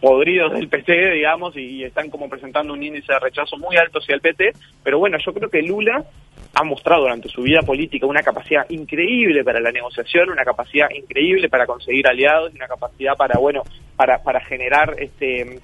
podridos 0.00 0.52
del 0.52 0.68
PT, 0.68 1.10
digamos, 1.10 1.56
y, 1.56 1.84
están 1.84 2.10
como 2.10 2.28
presentando 2.28 2.72
un 2.72 2.82
índice 2.82 3.12
de 3.12 3.18
rechazo 3.18 3.56
muy 3.58 3.76
alto 3.76 3.98
hacia 3.98 4.14
el 4.14 4.20
PT, 4.20 4.52
pero 4.82 4.98
bueno, 4.98 5.03
yo 5.18 5.32
creo 5.32 5.50
que 5.50 5.62
Lula 5.62 6.04
ha 6.54 6.64
mostrado 6.64 7.02
durante 7.02 7.28
su 7.28 7.42
vida 7.42 7.60
política 7.62 8.06
una 8.06 8.22
capacidad 8.22 8.68
increíble 8.70 9.42
para 9.42 9.60
la 9.60 9.72
negociación, 9.72 10.30
una 10.30 10.44
capacidad 10.44 10.88
increíble 10.90 11.48
para 11.48 11.66
conseguir 11.66 12.06
aliados, 12.06 12.54
una 12.54 12.68
capacidad 12.68 13.16
para, 13.16 13.38
bueno, 13.38 13.62
para, 13.96 14.22
para 14.22 14.40
generar 14.40 14.94
este 14.98 15.60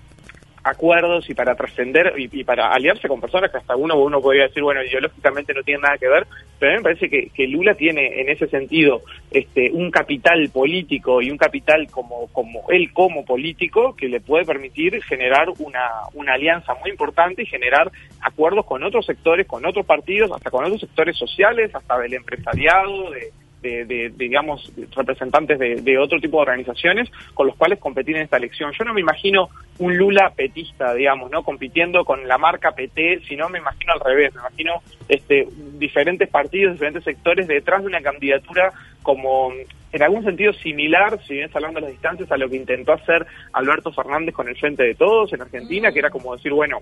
acuerdos 0.62 1.29
y 1.31 1.35
para 1.35 1.55
trascender 1.55 2.14
y, 2.16 2.44
para 2.44 2.73
aliarse 2.73 3.09
con 3.09 3.20
personas 3.20 3.51
que 3.51 3.59
hasta 3.59 3.77
uno 3.77 3.96
uno 3.96 4.20
podría 4.20 4.44
decir, 4.44 4.62
bueno, 4.62 4.83
ideológicamente 4.83 5.55
no 5.55 5.62
tienen 5.62 5.83
nada 5.83 5.99
que 5.99 6.09
ver, 6.09 6.27
pero 6.59 6.73
a 6.73 6.75
mí 6.75 6.79
me 6.79 6.83
parece 6.83 7.09
que, 7.09 7.31
que, 7.35 7.46
Lula 7.46 7.75
tiene 7.75 8.20
en 8.20 8.29
ese 8.29 8.46
sentido 8.49 9.03
este 9.31 9.70
un 9.73 9.90
capital 9.90 10.51
político 10.53 11.23
y 11.23 11.31
un 11.31 11.38
capital 11.38 11.88
como, 11.90 12.29
como 12.33 12.64
él 12.68 12.92
como 12.92 13.25
político 13.25 13.94
que 13.96 14.09
le 14.09 14.20
puede 14.20 14.44
permitir 14.44 15.03
generar 15.03 15.49
una, 15.59 15.88
una 16.14 16.35
alianza 16.35 16.75
muy 16.75 16.90
importante 16.90 17.42
y 17.42 17.46
generar 17.46 17.90
acuerdos 18.20 18.66
con 18.66 18.83
otros 18.83 19.07
sectores, 19.07 19.46
con 19.46 19.64
otros 19.64 19.87
partidos, 19.87 20.31
hasta 20.33 20.51
con 20.51 20.64
otros 20.64 20.81
sectores 20.81 21.16
sociales, 21.16 21.75
hasta 21.75 21.99
del 21.99 22.14
empresariado, 22.14 23.11
de 23.11 23.33
de, 23.62 24.12
digamos, 24.16 24.73
representantes 24.94 25.59
de, 25.59 25.99
otro 25.99 26.18
tipo 26.20 26.38
de 26.38 26.42
organizaciones 26.42 27.11
con 27.35 27.46
los 27.46 27.57
cuales 27.57 27.79
competir 27.79 28.16
en 28.16 28.23
esta 28.23 28.37
elección. 28.37 28.73
Yo 28.79 28.85
no 28.85 28.94
me 28.94 29.01
imagino 29.01 29.49
un 29.79 29.96
Lula 29.96 30.33
petista, 30.35 30.94
digamos, 30.94 31.31
¿no? 31.31 31.42
Compitiendo 31.42 32.05
con 32.05 32.27
la 32.27 32.38
marca 32.38 32.73
PT, 32.73 33.23
sino 33.29 33.49
me 33.49 33.59
imagino 33.59 33.92
al 33.92 34.01
revés, 34.01 34.35
me 34.35 34.40
imagino 34.40 34.83
este, 35.09 35.46
diferentes 35.79 36.29
partidos, 36.29 36.75
diferentes 36.75 37.05
sectores 37.05 37.46
detrás 37.46 37.83
de 37.83 37.88
una 37.88 38.01
candidatura 38.01 38.73
como 39.03 39.53
en 39.92 40.03
algún 40.03 40.25
sentido 40.25 40.53
similar, 40.53 41.18
si 41.27 41.35
bien 41.35 41.51
hablando 41.53 41.81
de 41.81 41.87
las 41.87 41.92
distancias, 41.92 42.31
a 42.31 42.37
lo 42.37 42.49
que 42.49 42.57
intentó 42.57 42.92
hacer 42.92 43.27
Alberto 43.53 43.92
Fernández 43.92 44.35
con 44.35 44.49
el 44.49 44.57
Frente 44.57 44.85
de 44.85 44.94
Todos 44.94 45.33
en 45.33 45.42
Argentina, 45.42 45.90
que 45.90 45.99
era 45.99 46.11
como 46.11 46.37
decir, 46.37 46.53
bueno, 46.53 46.79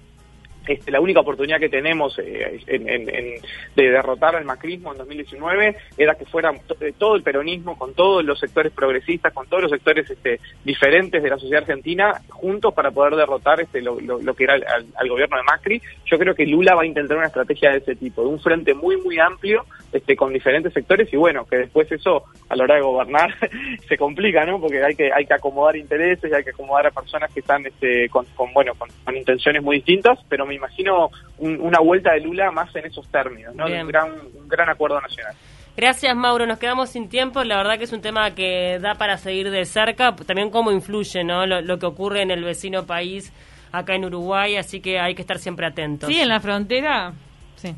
este, 0.68 0.90
la 0.90 1.00
única 1.00 1.20
oportunidad 1.20 1.58
que 1.58 1.70
tenemos 1.70 2.18
eh, 2.18 2.60
de 3.74 3.90
derrotar 3.90 4.36
al 4.36 4.44
macrismo 4.44 4.92
en 4.92 4.98
2019 4.98 5.76
era 5.96 6.14
que 6.14 6.26
fuera 6.26 6.52
eh, 6.80 6.92
todo 6.96 7.16
el 7.16 7.22
peronismo, 7.22 7.78
con 7.78 7.94
todos 7.94 8.22
los 8.22 8.38
sectores 8.38 8.70
progresistas, 8.72 9.32
con 9.32 9.46
todos 9.48 9.62
los 9.62 9.70
sectores 9.70 10.10
este, 10.10 10.40
diferentes 10.64 11.22
de 11.22 11.30
la 11.30 11.38
sociedad 11.38 11.62
argentina, 11.62 12.20
juntos 12.28 12.74
para 12.74 12.90
poder 12.90 13.16
derrotar 13.16 13.62
este, 13.62 13.80
lo, 13.80 13.96
que 14.34 14.44
era 14.44 14.54
al, 14.54 15.08
gobierno 15.08 15.38
de 15.38 15.42
Macri. 15.42 15.82
Yo 16.04 16.18
creo 16.18 16.34
que 16.34 16.44
Lula 16.44 16.74
va 16.74 16.82
a 16.82 16.86
intentar 16.86 17.16
una 17.16 17.28
estrategia 17.28 17.70
de 17.70 17.78
ese 17.78 17.96
tipo, 17.96 18.20
de 18.20 18.28
un 18.28 18.40
frente 18.40 18.74
muy, 18.74 18.98
muy 18.98 19.18
amplio, 19.18 19.64
este, 19.90 20.16
con 20.16 20.34
diferentes 20.34 20.74
sectores 20.74 21.10
y 21.10 21.16
bueno, 21.16 21.46
que 21.46 21.56
después 21.56 21.90
eso 21.90 22.24
a 22.50 22.56
la 22.56 22.64
hora 22.64 22.74
de 22.74 22.82
gobernar 22.82 23.34
se 23.88 23.96
complica, 23.96 24.44
¿no? 24.44 24.60
Porque 24.60 24.84
hay 24.84 24.94
que, 24.94 25.10
hay 25.10 25.24
que 25.24 25.32
acomodar 25.32 25.76
intereses 25.76 26.30
y 26.30 26.34
hay 26.34 26.44
que 26.44 26.50
acomodar 26.50 26.88
a 26.88 26.90
personas 26.90 27.32
que 27.32 27.40
están 27.40 27.64
este, 27.64 28.10
con, 28.10 28.26
bueno, 28.52 28.74
con, 28.74 28.90
con 29.02 29.16
intenciones 29.16 29.62
muy 29.62 29.76
distintas, 29.76 30.18
pero 30.28 30.44
me 30.44 30.57
imagino 30.58 31.10
una 31.38 31.80
vuelta 31.80 32.12
de 32.12 32.20
Lula 32.20 32.50
más 32.50 32.74
en 32.76 32.86
esos 32.86 33.08
términos, 33.08 33.54
¿no? 33.54 33.66
un 33.66 33.88
gran, 33.88 34.10
un 34.10 34.48
gran 34.48 34.68
acuerdo 34.68 35.00
nacional. 35.00 35.34
Gracias, 35.78 36.16
Mauro. 36.16 36.44
Nos 36.44 36.58
quedamos 36.58 36.90
sin 36.90 37.08
tiempo. 37.08 37.44
La 37.44 37.56
verdad 37.56 37.78
que 37.78 37.84
es 37.84 37.92
un 37.92 38.00
tema 38.00 38.34
que 38.34 38.80
da 38.80 38.96
para 38.96 39.16
seguir 39.16 39.48
de 39.48 39.64
cerca. 39.64 40.12
También 40.16 40.50
cómo 40.50 40.72
influye 40.72 41.22
¿no? 41.22 41.46
lo, 41.46 41.78
que 41.78 41.86
ocurre 41.86 42.22
en 42.22 42.32
el 42.32 42.42
vecino 42.42 42.84
país, 42.84 43.32
acá 43.70 43.94
en 43.94 44.04
Uruguay. 44.04 44.56
Así 44.56 44.80
que 44.80 44.98
hay 44.98 45.14
que 45.14 45.22
estar 45.22 45.38
siempre 45.38 45.66
atentos. 45.68 46.08
Sí, 46.08 46.20
en 46.20 46.28
la 46.30 46.40
frontera. 46.40 47.12
Sí. 47.54 47.76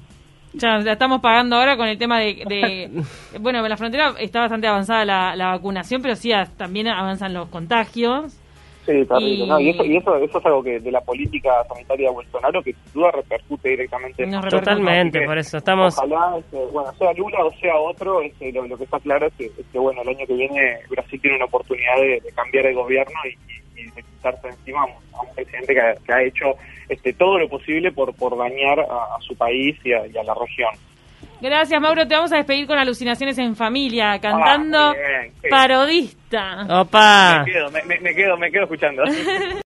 Ya, 0.55 0.79
estamos 0.79 1.21
pagando 1.21 1.57
ahora 1.57 1.77
con 1.77 1.89
el 1.89 1.99
tema 1.99 2.19
de, 2.21 2.91
bueno, 3.39 3.59
en 3.59 3.69
la 3.69 3.77
frontera 3.77 4.15
está 4.19 4.41
bastante 4.41 4.67
avanzada 4.67 5.05
la, 5.05 5.37
la 5.37 5.49
vacunación, 5.49 6.01
pero 6.01 6.17
sí 6.17 6.33
también 6.57 6.89
avanzan 6.89 7.35
los 7.35 7.51
contagios. 7.51 8.40
Sí, 8.87 9.05
terrible. 9.05 9.45
Y... 9.45 9.47
¿no? 9.47 9.61
y, 9.61 9.71
eso, 9.71 9.85
y 9.85 9.97
eso, 9.97 10.17
eso 10.17 10.39
es 10.39 10.47
algo 10.47 10.63
que 10.63 10.81
de 10.81 10.91
la 10.91 11.01
política 11.01 11.51
sanitaria 11.69 12.09
de 12.09 12.15
Bolsonaro 12.15 12.63
que 12.63 12.73
sin 12.73 12.93
duda 12.93 13.11
repercute 13.11 13.69
directamente. 13.69 14.25
en 14.25 14.41
Totalmente, 14.49 15.21
por 15.27 15.39
eso 15.39 15.59
estamos... 15.59 15.99
Ojalá, 15.99 16.39
este, 16.39 16.65
bueno, 16.73 16.93
sea 16.95 17.13
Lula 17.13 17.45
o 17.45 17.53
sea 17.53 17.77
otro, 17.77 18.23
este, 18.23 18.53
lo, 18.53 18.77
que 18.77 18.85
está 18.85 18.99
claro 19.01 19.27
es 19.27 19.33
que, 19.35 19.79
bueno, 19.79 20.03
el 20.03 20.09
año 20.09 20.27
que 20.27 20.35
viene 20.35 20.79
Brasil 20.89 21.21
tiene 21.21 21.37
una 21.37 21.47
oportunidad 21.47 21.97
de, 21.97 22.23
cambiar 22.35 22.67
el 22.67 22.75
gobierno 22.75 23.15
y, 23.27 23.37
de 23.81 24.03
quitarse 24.03 24.49
encima 24.49 24.83
a 25.15 25.23
un 25.23 25.35
presidente 25.35 25.75
que, 25.75 26.13
ha 26.13 26.23
hecho 26.23 26.55
este, 26.89 27.13
todo 27.15 27.39
lo 27.39 27.49
posible 27.49 27.93
por, 27.93 28.15
por 28.15 28.37
dañar 28.37 28.81
a, 28.81 29.17
su 29.21 29.35
país 29.37 29.79
y 29.85 29.93
a, 29.93 30.23
la 30.23 30.35
región. 30.35 30.71
Gracias, 31.41 31.81
Mauro. 31.81 32.07
Te 32.07 32.15
vamos 32.15 32.33
a 32.33 32.37
despedir 32.37 32.67
con 32.67 32.79
alucinaciones 32.79 33.39
en 33.39 33.57
familia, 33.57 34.19
cantando 34.19 34.79
ah, 34.79 34.95
parodista. 35.49 36.67
Opa. 36.81 37.45
Me 37.45 37.53
quedo, 37.53 37.71
me, 37.71 37.99
me 38.01 38.15
quedo, 38.15 38.37
me 38.37 38.51
quedo 38.51 38.63
escuchando. 38.65 39.03